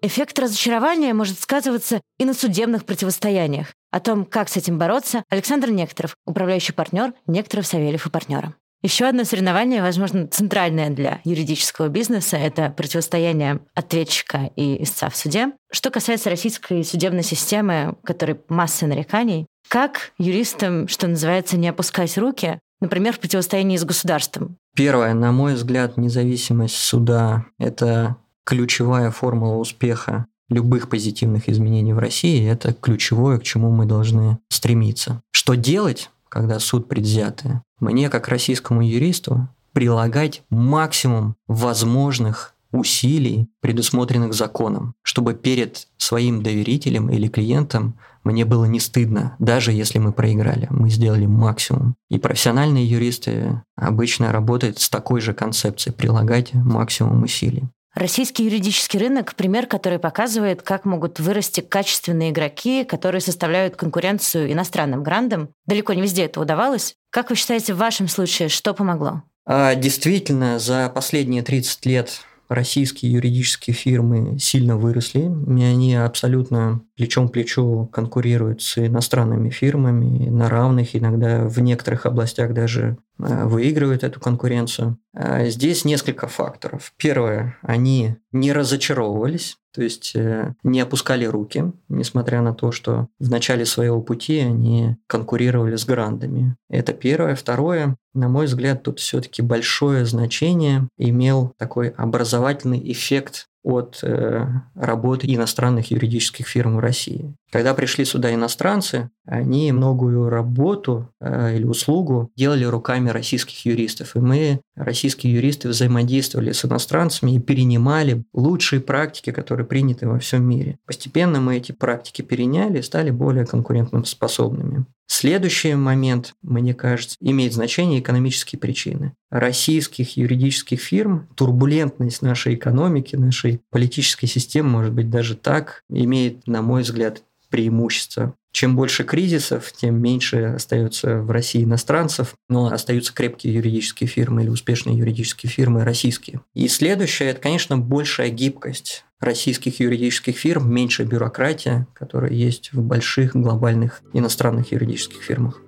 Эффект 0.00 0.38
разочарования 0.38 1.12
может 1.12 1.40
сказываться 1.40 2.00
и 2.18 2.24
на 2.24 2.32
судебных 2.32 2.84
противостояниях. 2.84 3.74
О 3.90 4.00
том, 4.00 4.24
как 4.24 4.48
с 4.48 4.56
этим 4.56 4.78
бороться, 4.78 5.24
Александр 5.28 5.70
Некторов, 5.70 6.16
управляющий 6.24 6.72
партнер 6.72 7.14
Некторов, 7.26 7.66
Савельев 7.66 8.06
и 8.06 8.10
партнера. 8.10 8.54
Еще 8.82 9.06
одно 9.06 9.24
соревнование, 9.24 9.82
возможно, 9.82 10.28
центральное 10.28 10.90
для 10.90 11.20
юридического 11.24 11.88
бизнеса, 11.88 12.36
это 12.36 12.70
противостояние 12.70 13.60
ответчика 13.74 14.50
и 14.54 14.82
истца 14.84 15.10
в 15.10 15.16
суде. 15.16 15.52
Что 15.72 15.90
касается 15.90 16.30
российской 16.30 16.84
судебной 16.84 17.24
системы, 17.24 17.96
которой 18.04 18.40
масса 18.48 18.86
нареканий, 18.86 19.46
как 19.68 20.12
юристам, 20.16 20.86
что 20.86 21.08
называется, 21.08 21.56
не 21.56 21.68
опускать 21.68 22.16
руки, 22.16 22.60
например, 22.80 23.14
в 23.14 23.18
противостоянии 23.18 23.76
с 23.76 23.84
государством? 23.84 24.56
Первое, 24.76 25.12
на 25.12 25.32
мой 25.32 25.54
взгляд, 25.54 25.96
независимость 25.96 26.76
суда– 26.76 27.46
это 27.58 28.16
ключевая 28.44 29.10
формула 29.10 29.56
успеха 29.56 30.26
любых 30.48 30.88
позитивных 30.88 31.48
изменений 31.48 31.92
в 31.92 31.98
России– 31.98 32.48
это 32.50 32.72
ключевое, 32.72 33.38
к 33.38 33.42
чему 33.42 33.70
мы 33.70 33.86
должны 33.86 34.38
стремиться. 34.48 35.20
Что 35.30 35.54
делать, 35.54 36.10
когда 36.28 36.58
суд 36.58 36.88
предвзятый? 36.88 37.60
Мне, 37.80 38.10
как 38.10 38.28
российскому 38.28 38.82
юристу, 38.82 39.48
прилагать 39.72 40.42
максимум 40.50 41.36
возможных 41.46 42.54
усилий, 42.72 43.48
предусмотренных 43.60 44.34
законом, 44.34 44.94
чтобы 45.02 45.34
перед 45.34 45.88
своим 45.96 46.42
доверителем 46.42 47.08
или 47.10 47.28
клиентом 47.28 47.94
мне 48.24 48.44
было 48.44 48.66
не 48.66 48.80
стыдно, 48.80 49.36
даже 49.38 49.72
если 49.72 49.98
мы 49.98 50.12
проиграли. 50.12 50.66
Мы 50.70 50.90
сделали 50.90 51.26
максимум. 51.26 51.94
И 52.10 52.18
профессиональные 52.18 52.86
юристы 52.86 53.62
обычно 53.76 54.32
работают 54.32 54.78
с 54.80 54.90
такой 54.90 55.20
же 55.20 55.32
концепцией– 55.32 55.94
прилагать 55.96 56.52
максимум 56.52 57.22
усилий. 57.22 57.68
Российский 57.98 58.44
юридический 58.44 59.00
рынок– 59.00 59.34
пример, 59.36 59.66
который 59.66 59.98
показывает, 59.98 60.62
как 60.62 60.84
могут 60.84 61.18
вырасти 61.18 61.62
качественные 61.62 62.30
игроки, 62.30 62.84
которые 62.84 63.20
составляют 63.20 63.74
конкуренцию 63.74 64.52
иностранным 64.52 65.02
грандам. 65.02 65.48
Далеко 65.66 65.94
не 65.94 66.02
везде 66.02 66.26
это 66.26 66.40
удавалось. 66.40 66.94
Как 67.10 67.30
вы 67.30 67.34
считаете, 67.34 67.74
в 67.74 67.78
вашем 67.78 68.06
случае 68.06 68.50
что 68.50 68.72
помогло? 68.72 69.24
А, 69.46 69.74
действительно, 69.74 70.60
за 70.60 70.88
последние 70.94 71.42
30 71.42 71.86
лет 71.86 72.20
российские 72.48 73.12
юридические 73.12 73.74
фирмы 73.74 74.38
сильно 74.38 74.76
выросли, 74.76 75.22
и 75.22 75.62
они 75.64 75.96
абсолютно 75.96 76.82
плечом 76.96 77.28
к 77.28 77.32
плечу 77.32 77.88
конкурируют 77.92 78.62
с 78.62 78.78
иностранными 78.78 79.50
фирмами 79.50 80.28
на 80.28 80.48
равных, 80.48 80.94
иногда 80.94 81.48
в 81.48 81.58
некоторых 81.58 82.06
областях 82.06 82.54
даже 82.54 82.96
выигрывают 83.18 84.04
эту 84.04 84.20
конкуренцию. 84.20 84.98
А 85.14 85.46
здесь 85.46 85.84
несколько 85.84 86.28
факторов. 86.28 86.92
Первое, 86.96 87.56
они 87.62 88.16
не 88.32 88.52
разочаровывались, 88.52 89.58
то 89.74 89.82
есть 89.82 90.12
э, 90.14 90.54
не 90.62 90.80
опускали 90.80 91.24
руки, 91.24 91.72
несмотря 91.88 92.40
на 92.40 92.54
то, 92.54 92.72
что 92.72 93.08
в 93.18 93.30
начале 93.30 93.64
своего 93.66 94.00
пути 94.00 94.38
они 94.38 94.96
конкурировали 95.06 95.76
с 95.76 95.84
грандами. 95.84 96.56
Это 96.68 96.92
первое. 96.92 97.34
Второе, 97.34 97.96
на 98.14 98.28
мой 98.28 98.46
взгляд, 98.46 98.82
тут 98.82 99.00
все-таки 99.00 99.42
большое 99.42 100.04
значение 100.04 100.88
имел 100.96 101.52
такой 101.58 101.88
образовательный 101.88 102.80
эффект 102.92 103.48
от 103.62 104.00
э, 104.02 104.46
работы 104.74 105.26
иностранных 105.32 105.90
юридических 105.90 106.46
фирм 106.46 106.76
в 106.76 106.80
России. 106.80 107.34
Когда 107.50 107.74
пришли 107.74 108.04
сюда 108.04 108.32
иностранцы, 108.32 109.10
они 109.26 109.72
многую 109.72 110.28
работу 110.28 111.08
э, 111.20 111.56
или 111.56 111.64
услугу 111.64 112.30
делали 112.36 112.64
руками 112.64 113.10
российских 113.10 113.66
юристов. 113.66 114.16
И 114.16 114.20
мы, 114.20 114.60
российские 114.76 115.34
юристы, 115.34 115.68
взаимодействовали 115.68 116.52
с 116.52 116.64
иностранцами 116.64 117.32
и 117.32 117.40
перенимали 117.40 118.24
лучшие 118.32 118.80
практики, 118.80 119.32
которые 119.32 119.66
приняты 119.66 120.08
во 120.08 120.18
всем 120.18 120.44
мире. 120.44 120.78
Постепенно 120.86 121.40
мы 121.40 121.56
эти 121.56 121.72
практики 121.72 122.22
переняли 122.22 122.78
и 122.78 122.82
стали 122.82 123.10
более 123.10 123.46
конкурентоспособными. 123.46 124.86
Следующий 125.10 125.74
момент, 125.74 126.34
мне 126.42 126.74
кажется, 126.74 127.16
имеет 127.20 127.54
значение 127.54 127.98
экономические 127.98 128.60
причины. 128.60 129.14
Российских 129.30 130.18
юридических 130.18 130.80
фирм, 130.80 131.28
турбулентность 131.34 132.20
нашей 132.20 132.54
экономики, 132.54 133.16
нашей 133.16 133.62
политической 133.70 134.26
системы, 134.26 134.68
может 134.68 134.92
быть, 134.92 135.08
даже 135.08 135.34
так, 135.34 135.82
имеет, 135.88 136.46
на 136.46 136.60
мой 136.60 136.82
взгляд, 136.82 137.22
преимущество. 137.48 138.34
Чем 138.52 138.76
больше 138.76 139.04
кризисов, 139.04 139.72
тем 139.72 140.00
меньше 140.00 140.54
остается 140.56 141.20
в 141.20 141.30
России 141.30 141.64
иностранцев, 141.64 142.34
но 142.48 142.66
остаются 142.72 143.14
крепкие 143.14 143.54
юридические 143.54 144.08
фирмы 144.08 144.42
или 144.42 144.48
успешные 144.48 144.96
юридические 144.96 145.50
фирмы 145.50 145.84
российские. 145.84 146.40
И 146.54 146.66
следующее– 146.68 147.28
это, 147.30 147.40
конечно, 147.40 147.78
большая 147.78 148.30
гибкость 148.30 149.04
российских 149.20 149.80
юридических 149.80 150.36
фирм, 150.36 150.72
меньше 150.72 151.04
бюрократия, 151.04 151.86
которая 151.92 152.32
есть 152.32 152.72
в 152.72 152.82
больших 152.82 153.34
глобальных 153.34 154.02
иностранных 154.12 154.72
юридических 154.72 155.22
фирмах. 155.22 155.60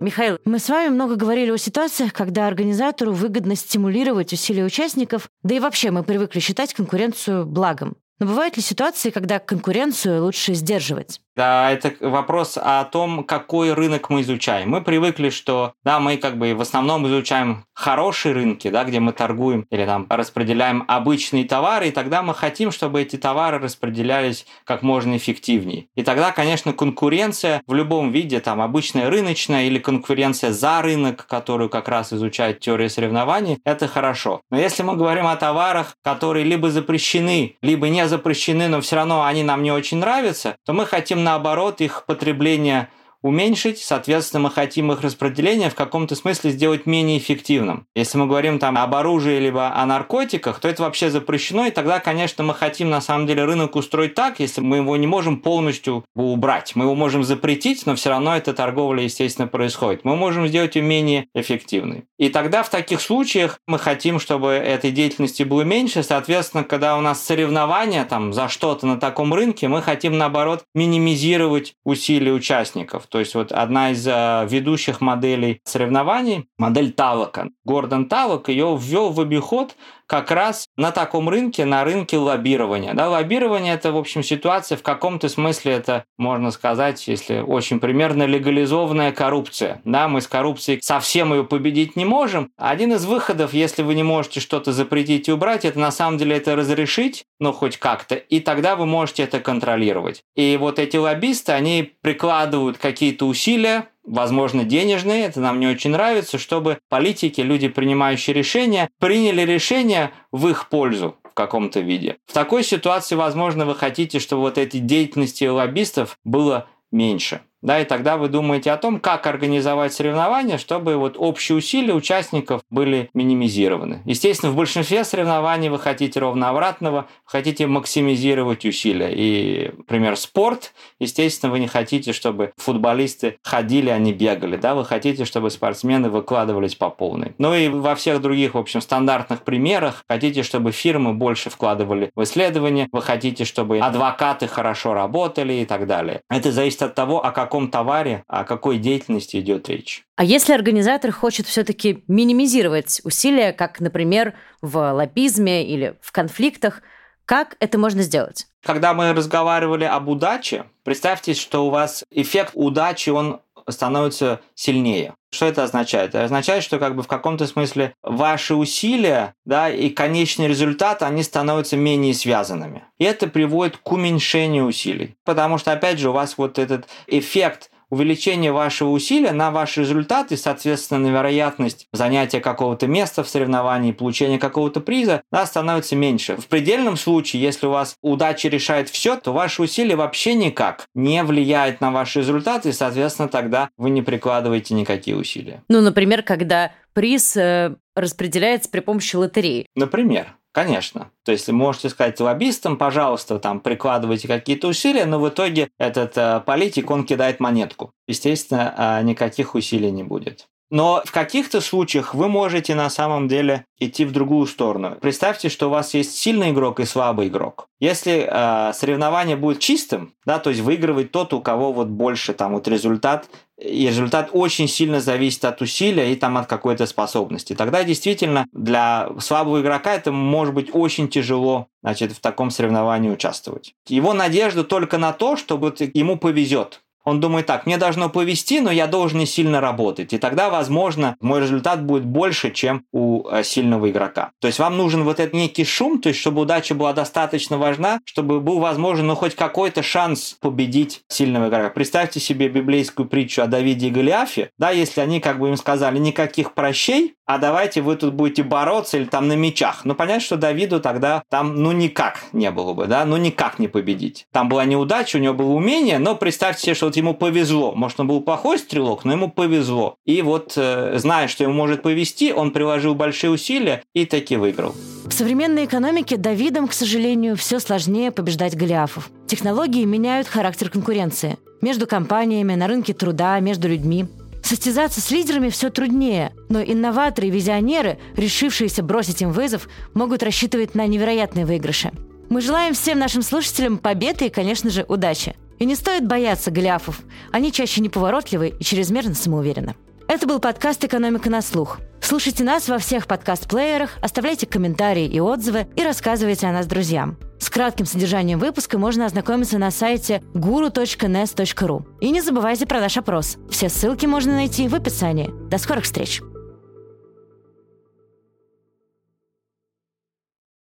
Михаил, 0.00 0.38
мы 0.44 0.60
с 0.60 0.68
вами 0.68 0.90
много 0.90 1.16
говорили 1.16 1.50
о 1.50 1.58
ситуациях, 1.58 2.12
когда 2.12 2.46
организатору 2.46 3.12
выгодно 3.12 3.56
стимулировать 3.56 4.32
усилия 4.32 4.64
участников, 4.64 5.28
да 5.42 5.56
и 5.56 5.60
вообще 5.60 5.90
мы 5.90 6.04
привыкли 6.04 6.38
считать 6.38 6.72
конкуренцию 6.72 7.46
благом. 7.46 7.96
Но 8.20 8.26
бывают 8.26 8.56
ли 8.56 8.62
ситуации, 8.62 9.10
когда 9.10 9.38
конкуренцию 9.38 10.24
лучше 10.24 10.54
сдерживать? 10.54 11.20
Это 11.38 11.94
вопрос 12.00 12.58
о 12.60 12.84
том, 12.84 13.24
какой 13.24 13.72
рынок 13.72 14.10
мы 14.10 14.22
изучаем. 14.22 14.70
Мы 14.70 14.80
привыкли, 14.80 15.30
что 15.30 15.72
да, 15.84 16.00
мы 16.00 16.16
как 16.16 16.36
бы 16.36 16.54
в 16.54 16.60
основном 16.60 17.06
изучаем 17.06 17.64
хорошие 17.74 18.34
рынки, 18.34 18.68
да, 18.70 18.84
где 18.84 18.98
мы 18.98 19.12
торгуем 19.12 19.66
или 19.70 19.84
там 19.84 20.06
распределяем 20.10 20.84
обычные 20.88 21.44
товары, 21.44 21.88
и 21.88 21.90
тогда 21.92 22.22
мы 22.22 22.34
хотим, 22.34 22.72
чтобы 22.72 23.02
эти 23.02 23.16
товары 23.16 23.58
распределялись 23.58 24.46
как 24.64 24.82
можно 24.82 25.16
эффективнее. 25.16 25.86
И 25.94 26.02
тогда, 26.02 26.32
конечно, 26.32 26.72
конкуренция 26.72 27.62
в 27.66 27.74
любом 27.74 28.10
виде, 28.10 28.40
там 28.40 28.60
обычная 28.60 29.10
рыночная 29.10 29.66
или 29.66 29.78
конкуренция 29.78 30.52
за 30.52 30.82
рынок, 30.82 31.26
которую 31.26 31.68
как 31.68 31.88
раз 31.88 32.12
изучает 32.12 32.60
теория 32.60 32.88
соревнований, 32.88 33.58
это 33.64 33.86
хорошо. 33.86 34.40
Но 34.50 34.58
если 34.58 34.82
мы 34.82 34.96
говорим 34.96 35.26
о 35.26 35.36
товарах, 35.36 35.94
которые 36.02 36.44
либо 36.44 36.70
запрещены, 36.70 37.56
либо 37.62 37.88
не 37.88 38.08
запрещены, 38.08 38.68
но 38.68 38.80
все 38.80 38.96
равно 38.96 39.24
они 39.24 39.42
нам 39.44 39.62
не 39.62 39.70
очень 39.70 39.98
нравятся, 39.98 40.56
то 40.66 40.72
мы 40.72 40.86
хотим 40.86 41.22
наоборот 41.28 41.82
их 41.82 42.04
потребление 42.06 42.88
уменьшить, 43.22 43.78
соответственно, 43.78 44.44
мы 44.44 44.50
хотим 44.50 44.92
их 44.92 45.02
распределение 45.02 45.70
в 45.70 45.74
каком-то 45.74 46.14
смысле 46.14 46.50
сделать 46.50 46.86
менее 46.86 47.18
эффективным. 47.18 47.86
Если 47.94 48.18
мы 48.18 48.26
говорим 48.26 48.58
там 48.58 48.78
об 48.78 48.94
оружии 48.94 49.38
либо 49.38 49.74
о 49.74 49.86
наркотиках, 49.86 50.60
то 50.60 50.68
это 50.68 50.82
вообще 50.82 51.10
запрещено, 51.10 51.66
и 51.66 51.70
тогда, 51.70 52.00
конечно, 52.00 52.44
мы 52.44 52.54
хотим 52.54 52.90
на 52.90 53.00
самом 53.00 53.26
деле 53.26 53.44
рынок 53.44 53.76
устроить 53.76 54.14
так, 54.14 54.40
если 54.40 54.60
мы 54.60 54.78
его 54.78 54.96
не 54.96 55.06
можем 55.06 55.38
полностью 55.38 56.04
убрать. 56.14 56.72
Мы 56.74 56.84
его 56.84 56.94
можем 56.94 57.24
запретить, 57.24 57.86
но 57.86 57.94
все 57.96 58.10
равно 58.10 58.36
эта 58.36 58.52
торговля, 58.54 59.02
естественно, 59.02 59.48
происходит. 59.48 60.04
Мы 60.04 60.16
можем 60.16 60.46
сделать 60.46 60.76
ее 60.76 60.82
менее 60.82 61.26
эффективной. 61.34 62.04
И 62.18 62.28
тогда 62.28 62.62
в 62.62 62.70
таких 62.70 63.00
случаях 63.00 63.58
мы 63.66 63.78
хотим, 63.78 64.20
чтобы 64.20 64.50
этой 64.50 64.90
деятельности 64.90 65.42
было 65.42 65.62
меньше, 65.62 66.02
соответственно, 66.02 66.64
когда 66.64 66.96
у 66.96 67.00
нас 67.00 67.22
соревнования 67.22 68.04
там 68.04 68.32
за 68.32 68.48
что-то 68.48 68.86
на 68.86 68.98
таком 68.98 69.34
рынке, 69.34 69.68
мы 69.68 69.82
хотим, 69.82 70.16
наоборот, 70.18 70.64
минимизировать 70.74 71.74
усилия 71.84 72.32
участников. 72.32 73.07
То 73.10 73.18
есть 73.18 73.34
вот 73.34 73.52
одна 73.52 73.90
из 73.90 74.06
э, 74.06 74.46
ведущих 74.48 75.00
моделей 75.00 75.60
соревнований, 75.64 76.48
модель 76.58 76.92
Тавока. 76.92 77.48
Гордон 77.64 78.08
Тавок 78.08 78.48
ее 78.48 78.78
ввел 78.80 79.10
в 79.10 79.20
обиход 79.20 79.76
как 80.08 80.30
раз 80.30 80.66
на 80.76 80.90
таком 80.90 81.28
рынке, 81.28 81.66
на 81.66 81.84
рынке 81.84 82.16
лоббирования. 82.16 82.94
Да, 82.94 83.08
лоббирование– 83.10 83.74
это, 83.74 83.92
в 83.92 83.98
общем, 83.98 84.22
ситуация, 84.22 84.78
в 84.78 84.82
каком-то 84.82 85.28
смысле 85.28 85.74
это, 85.74 86.04
можно 86.16 86.50
сказать, 86.50 87.06
если 87.06 87.40
очень 87.40 87.78
примерно, 87.78 88.24
легализованная 88.24 89.12
коррупция. 89.12 89.82
Да, 89.84 90.08
мы 90.08 90.22
с 90.22 90.26
коррупцией 90.26 90.80
совсем 90.82 91.32
ее 91.34 91.44
победить 91.44 91.94
не 91.94 92.06
можем. 92.06 92.50
Один 92.56 92.94
из 92.94 93.04
выходов, 93.04 93.52
если 93.52 93.82
вы 93.82 93.94
не 93.94 94.02
можете 94.02 94.40
что-то 94.40 94.72
запретить 94.72 95.28
и 95.28 95.32
убрать, 95.32 95.66
это 95.66 95.78
на 95.78 95.92
самом 95.92 96.16
деле 96.16 96.36
это 96.36 96.56
разрешить, 96.56 97.24
ну, 97.38 97.52
хоть 97.52 97.76
как-то, 97.76 98.14
и 98.14 98.40
тогда 98.40 98.76
вы 98.76 98.86
можете 98.86 99.24
это 99.24 99.40
контролировать. 99.40 100.22
И 100.34 100.56
вот 100.58 100.78
эти 100.78 100.96
лоббисты, 100.96 101.52
они 101.52 101.92
прикладывают 102.00 102.78
какие-то 102.78 103.26
усилия, 103.26 103.88
возможно, 104.08 104.64
денежные, 104.64 105.24
это 105.24 105.40
нам 105.40 105.60
не 105.60 105.66
очень 105.66 105.90
нравится, 105.90 106.38
чтобы 106.38 106.78
политики, 106.88 107.40
люди, 107.40 107.68
принимающие 107.68 108.34
решения, 108.34 108.88
приняли 108.98 109.42
решения 109.42 110.12
в 110.32 110.48
их 110.48 110.68
пользу 110.68 111.16
в 111.22 111.34
каком-то 111.34 111.80
виде. 111.80 112.16
В 112.26 112.32
такой 112.32 112.64
ситуации, 112.64 113.14
возможно, 113.14 113.66
вы 113.66 113.74
хотите, 113.74 114.18
чтобы 114.18 114.42
вот 114.42 114.58
эти 114.58 114.78
деятельности 114.78 115.44
лоббистов 115.44 116.18
было 116.24 116.66
меньше. 116.90 117.42
Да, 117.60 117.80
и 117.80 117.84
тогда 117.84 118.16
вы 118.16 118.28
думаете 118.28 118.70
о 118.70 118.76
том, 118.76 119.00
как 119.00 119.26
организовать 119.26 119.92
соревнования, 119.92 120.58
чтобы 120.58 120.96
вот 120.96 121.16
общие 121.18 121.58
усилия 121.58 121.94
участников 121.94 122.62
были 122.70 123.10
минимизированы. 123.14 124.02
Естественно, 124.04 124.52
в 124.52 124.56
большинстве 124.56 125.02
соревнований 125.04 125.68
вы 125.68 125.78
хотите 125.78 126.20
ровно 126.20 126.50
обратного, 126.50 127.06
хотите 127.24 127.66
максимизировать 127.66 128.64
усилия. 128.64 129.10
И, 129.12 129.72
например, 129.76 130.16
спорт, 130.16 130.72
естественно, 131.00 131.50
вы 131.50 131.58
не 131.58 131.66
хотите, 131.66 132.12
чтобы 132.12 132.52
футболисты 132.56 133.38
ходили, 133.42 133.90
а 133.90 133.98
не 133.98 134.12
бегали. 134.12 134.56
Да? 134.56 134.74
Вы 134.74 134.84
хотите, 134.84 135.24
чтобы 135.24 135.50
спортсмены 135.50 136.10
выкладывались 136.10 136.76
по 136.76 136.90
полной. 136.90 137.34
Ну 137.38 137.54
и 137.54 137.68
во 137.68 137.96
всех 137.96 138.20
других, 138.20 138.54
в 138.54 138.58
общем, 138.58 138.80
стандартных 138.80 139.42
примерах 139.42 140.04
хотите, 140.08 140.44
чтобы 140.44 140.70
фирмы 140.70 141.12
больше 141.12 141.50
вкладывали 141.50 142.12
в 142.14 142.22
исследования, 142.22 142.88
вы 142.92 143.02
хотите, 143.02 143.44
чтобы 143.44 143.78
адвокаты 143.78 144.46
хорошо 144.46 144.94
работали 144.94 145.54
и 145.54 145.64
так 145.64 145.86
далее. 145.86 146.20
Это 146.30 146.52
зависит 146.52 146.82
от 146.82 146.94
того, 146.94 147.24
о 147.24 147.32
каком 147.48 147.70
товаре, 147.70 148.22
о 148.28 148.44
какой 148.44 148.76
деятельности 148.76 149.38
идет 149.38 149.70
речь. 149.70 150.04
А 150.16 150.24
если 150.24 150.52
организатор 150.52 151.10
хочет 151.10 151.46
все-таки 151.46 152.04
минимизировать 152.06 153.00
усилия, 153.04 153.54
как, 153.54 153.80
например, 153.80 154.34
в 154.60 154.92
лоббизме 154.92 155.66
или 155.66 155.96
в 156.02 156.12
конфликтах, 156.12 156.82
как 157.24 157.56
это 157.58 157.78
можно 157.78 158.02
сделать? 158.02 158.46
Когда 158.62 158.92
мы 158.92 159.12
разговаривали 159.14 159.84
об 159.84 160.08
удаче, 160.08 160.64
представьте, 160.84 161.32
что 161.32 161.66
у 161.66 161.70
вас 161.70 162.04
эффект 162.10 162.50
удачи, 162.54 163.10
он 163.10 163.40
становится 163.70 164.40
сильнее. 164.54 165.14
Что 165.30 165.46
это 165.46 165.62
означает? 165.62 166.10
Это 166.10 166.24
означает, 166.24 166.64
что 166.64 166.78
как 166.78 166.96
бы 166.96 167.02
в 167.02 167.06
каком-то 167.06 167.46
смысле 167.46 167.94
ваши 168.02 168.54
усилия 168.54 169.34
да, 169.44 169.68
и 169.68 169.90
конечный 169.90 170.48
результат, 170.48 171.02
они 171.02 171.22
становятся 171.22 171.76
менее 171.76 172.14
связанными. 172.14 172.84
И 172.98 173.04
это 173.04 173.26
приводит 173.26 173.76
к 173.76 173.92
уменьшению 173.92 174.64
усилий. 174.64 175.16
Потому 175.24 175.58
что, 175.58 175.72
опять 175.72 175.98
же, 175.98 176.10
у 176.10 176.12
вас 176.12 176.38
вот 176.38 176.58
этот 176.58 176.88
эффект 177.06 177.70
увеличение 177.90 178.52
вашего 178.52 178.90
усилия 178.90 179.32
на 179.32 179.50
ваш 179.50 179.76
результат 179.76 180.32
и, 180.32 180.36
соответственно, 180.36 181.08
на 181.08 181.12
вероятность 181.12 181.86
занятия 181.92 182.40
какого-то 182.40 182.86
места 182.86 183.22
в 183.22 183.28
соревновании, 183.28 183.92
получения 183.92 184.38
какого-то 184.38 184.80
приза, 184.80 185.22
да, 185.30 185.46
становится 185.46 185.96
меньше. 185.96 186.36
В 186.36 186.46
предельном 186.46 186.96
случае, 186.96 187.42
если 187.42 187.66
у 187.66 187.70
вас 187.70 187.96
удача 188.02 188.48
решает 188.48 188.88
все, 188.88 189.16
то 189.16 189.32
ваши 189.32 189.62
усилия 189.62 189.96
вообще 189.96 190.34
никак 190.34 190.86
не 190.94 191.22
влияют 191.22 191.80
на 191.80 191.90
ваши 191.90 192.20
результаты, 192.20 192.70
и, 192.70 192.72
соответственно, 192.72 193.28
тогда 193.28 193.70
вы 193.76 193.90
не 193.90 194.02
прикладываете 194.02 194.74
никакие 194.74 195.16
усилия. 195.16 195.62
Ну, 195.68 195.80
например, 195.80 196.22
когда 196.22 196.72
приз 196.92 197.36
э, 197.36 197.76
распределяется 197.94 198.70
при 198.70 198.80
помощи 198.80 199.16
лотереи. 199.16 199.66
Например. 199.74 200.34
Конечно. 200.52 201.10
То 201.24 201.32
есть 201.32 201.48
можете 201.48 201.88
сказать 201.88 202.18
лоббистам, 202.20 202.76
пожалуйста, 202.76 203.38
там 203.38 203.60
прикладывайте 203.60 204.28
какие-то 204.28 204.68
усилия, 204.68 205.04
но 205.04 205.20
в 205.20 205.28
итоге 205.28 205.68
этот 205.78 206.16
э, 206.16 206.40
политик, 206.44 206.90
он 206.90 207.04
кидает 207.04 207.38
монетку. 207.38 207.92
Естественно, 208.06 208.74
э, 208.76 209.02
никаких 209.04 209.54
усилий 209.54 209.90
не 209.90 210.02
будет. 210.02 210.48
Но 210.70 211.02
в 211.04 211.12
каких-то 211.12 211.60
случаях 211.60 212.14
вы 212.14 212.28
можете 212.28 212.74
на 212.74 212.90
самом 212.90 213.26
деле 213.26 213.64
идти 213.78 214.04
в 214.04 214.12
другую 214.12 214.46
сторону. 214.46 214.96
Представьте, 215.00 215.48
что 215.48 215.68
у 215.68 215.70
вас 215.70 215.94
есть 215.94 216.16
сильный 216.16 216.50
игрок 216.50 216.80
и 216.80 216.84
слабый 216.84 217.28
игрок. 217.28 217.68
Если 217.80 218.28
э, 218.28 218.72
соревнование 218.74 219.36
будет 219.36 219.60
чистым, 219.60 220.14
да, 220.26 220.38
то 220.38 220.50
есть 220.50 220.62
выигрывает 220.62 221.10
тот, 221.10 221.32
у 221.32 221.40
кого 221.40 221.72
вот 221.72 221.88
больше 221.88 222.34
там 222.34 222.52
вот 222.52 222.68
результат, 222.68 223.28
и 223.60 223.88
результат 223.88 224.30
очень 224.32 224.68
сильно 224.68 225.00
зависит 225.00 225.44
от 225.44 225.60
усилия 225.60 226.12
и 226.12 226.16
там 226.16 226.38
от 226.38 226.46
какой-то 226.46 226.86
способности. 226.86 227.54
Тогда 227.54 227.82
действительно 227.82 228.46
для 228.52 229.10
слабого 229.18 229.60
игрока 229.60 229.94
это 229.94 230.12
может 230.12 230.54
быть 230.54 230.70
очень 230.72 231.08
тяжело 231.08 231.66
значит, 231.82 232.12
в 232.12 232.20
таком 232.20 232.50
соревновании 232.50 233.10
участвовать. 233.10 233.74
Его 233.88 234.14
надежда 234.14 234.62
только 234.62 234.98
на 234.98 235.12
то, 235.12 235.36
чтобы 235.36 235.74
ему 235.94 236.16
повезет. 236.16 236.82
Он 237.08 237.20
думает 237.20 237.46
так, 237.46 237.66
мне 237.66 237.78
должно 237.78 238.10
повести, 238.10 238.60
но 238.60 238.70
я 238.70 238.86
должен 238.86 239.18
не 239.18 239.26
сильно 239.26 239.60
работать. 239.60 240.12
И 240.12 240.18
тогда, 240.18 240.50
возможно, 240.50 241.16
мой 241.20 241.40
результат 241.40 241.82
будет 241.82 242.04
больше, 242.04 242.50
чем 242.50 242.84
у 242.92 243.26
э, 243.28 243.42
сильного 243.42 243.90
игрока. 243.90 244.32
То 244.40 244.46
есть 244.46 244.58
вам 244.58 244.76
нужен 244.76 245.04
вот 245.04 245.18
этот 245.18 245.34
некий 245.34 245.64
шум, 245.64 246.00
то 246.00 246.10
есть 246.10 246.20
чтобы 246.20 246.42
удача 246.42 246.74
была 246.74 246.92
достаточно 246.92 247.56
важна, 247.56 248.00
чтобы 248.04 248.40
был 248.40 248.58
возможен 248.58 249.06
ну, 249.06 249.14
хоть 249.14 249.34
какой-то 249.34 249.82
шанс 249.82 250.36
победить 250.40 251.02
сильного 251.08 251.48
игрока. 251.48 251.70
Представьте 251.70 252.20
себе 252.20 252.48
библейскую 252.48 253.08
притчу 253.08 253.42
о 253.42 253.46
Давиде 253.46 253.88
и 253.88 253.90
Голиафе, 253.90 254.50
да, 254.58 254.70
если 254.70 255.00
они 255.00 255.20
как 255.20 255.38
бы 255.38 255.48
им 255.48 255.56
сказали 255.56 255.98
никаких 255.98 256.52
прощей, 256.52 257.14
а 257.28 257.36
давайте 257.36 257.82
вы 257.82 257.96
тут 257.96 258.14
будете 258.14 258.42
бороться 258.42 258.96
или 258.96 259.04
там 259.04 259.28
на 259.28 259.34
мечах. 259.34 259.82
Ну, 259.84 259.94
понятно, 259.94 260.22
что 260.22 260.36
Давиду 260.38 260.80
тогда 260.80 261.22
там, 261.28 261.62
ну, 261.62 261.72
никак 261.72 262.20
не 262.32 262.50
было 262.50 262.72
бы, 262.72 262.86
да, 262.86 263.04
ну, 263.04 263.18
никак 263.18 263.58
не 263.58 263.68
победить. 263.68 264.26
Там 264.32 264.48
была 264.48 264.64
неудача, 264.64 265.18
у 265.18 265.20
него 265.20 265.34
было 265.34 265.50
умение, 265.50 265.98
но 265.98 266.16
представьте 266.16 266.62
себе, 266.62 266.74
что 266.74 266.86
вот 266.86 266.96
ему 266.98 267.14
повезло. 267.14 267.74
Может, 267.74 268.00
он 268.00 268.08
был 268.08 268.20
плохой 268.20 268.58
стрелок, 268.58 269.04
но 269.04 269.12
ему 269.12 269.30
повезло. 269.30 269.96
И 270.04 270.22
вот, 270.22 270.54
э, 270.56 270.98
зная, 270.98 271.28
что 271.28 271.44
ему 271.44 271.54
может 271.54 271.82
повезти, 271.82 272.32
он 272.32 272.50
приложил 272.50 272.94
большие 272.94 273.30
усилия 273.30 273.82
и 273.94 274.04
таки 274.04 274.36
выиграл. 274.36 274.74
В 275.06 275.12
современной 275.12 275.64
экономике 275.64 276.16
Давидам, 276.16 276.68
к 276.68 276.72
сожалению, 276.72 277.36
все 277.36 277.60
сложнее 277.60 278.10
побеждать 278.10 278.56
Голиафов. 278.56 279.10
Технологии 279.26 279.84
меняют 279.84 280.28
характер 280.28 280.68
конкуренции. 280.68 281.38
Между 281.60 281.86
компаниями, 281.86 282.54
на 282.54 282.68
рынке 282.68 282.92
труда, 282.92 283.40
между 283.40 283.68
людьми. 283.68 284.06
Состязаться 284.42 285.00
с 285.00 285.10
лидерами 285.10 285.50
все 285.50 285.70
труднее, 285.70 286.32
но 286.48 286.62
инноваторы 286.62 287.28
и 287.28 287.30
визионеры, 287.30 287.98
решившиеся 288.16 288.82
бросить 288.82 289.20
им 289.20 289.32
вызов, 289.32 289.68
могут 289.94 290.22
рассчитывать 290.22 290.74
на 290.74 290.86
невероятные 290.86 291.44
выигрыши. 291.44 291.90
Мы 292.30 292.40
желаем 292.40 292.74
всем 292.74 292.98
нашим 292.98 293.22
слушателям 293.22 293.78
победы 293.78 294.26
и, 294.26 294.30
конечно 294.30 294.70
же, 294.70 294.84
удачи. 294.88 295.34
И 295.58 295.64
не 295.64 295.74
стоит 295.74 296.06
бояться 296.06 296.50
голиафов. 296.50 297.00
Они 297.32 297.52
чаще 297.52 297.80
неповоротливы 297.80 298.54
и 298.58 298.64
чрезмерно 298.64 299.14
самоуверенны. 299.14 299.74
Это 300.08 300.26
был 300.26 300.38
подкаст 300.38 300.82
«Экономика 300.84 301.28
на 301.28 301.42
слух». 301.42 301.78
Слушайте 302.00 302.42
нас 302.42 302.68
во 302.68 302.78
всех 302.78 303.06
подкаст-плеерах, 303.06 303.98
оставляйте 304.00 304.46
комментарии 304.46 305.06
и 305.06 305.20
отзывы 305.20 305.66
и 305.76 305.82
рассказывайте 305.82 306.46
о 306.46 306.52
нас 306.52 306.66
друзьям. 306.66 307.18
С 307.38 307.50
кратким 307.50 307.84
содержанием 307.84 308.38
выпуска 308.38 308.78
можно 308.78 309.04
ознакомиться 309.04 309.58
на 309.58 309.70
сайте 309.70 310.22
guru.nes.ru. 310.32 311.84
И 312.00 312.10
не 312.10 312.22
забывайте 312.22 312.66
про 312.66 312.80
наш 312.80 312.96
опрос. 312.96 313.36
Все 313.50 313.68
ссылки 313.68 314.06
можно 314.06 314.32
найти 314.32 314.68
в 314.68 314.74
описании. 314.74 315.30
До 315.50 315.58
скорых 315.58 315.84
встреч! 315.84 316.22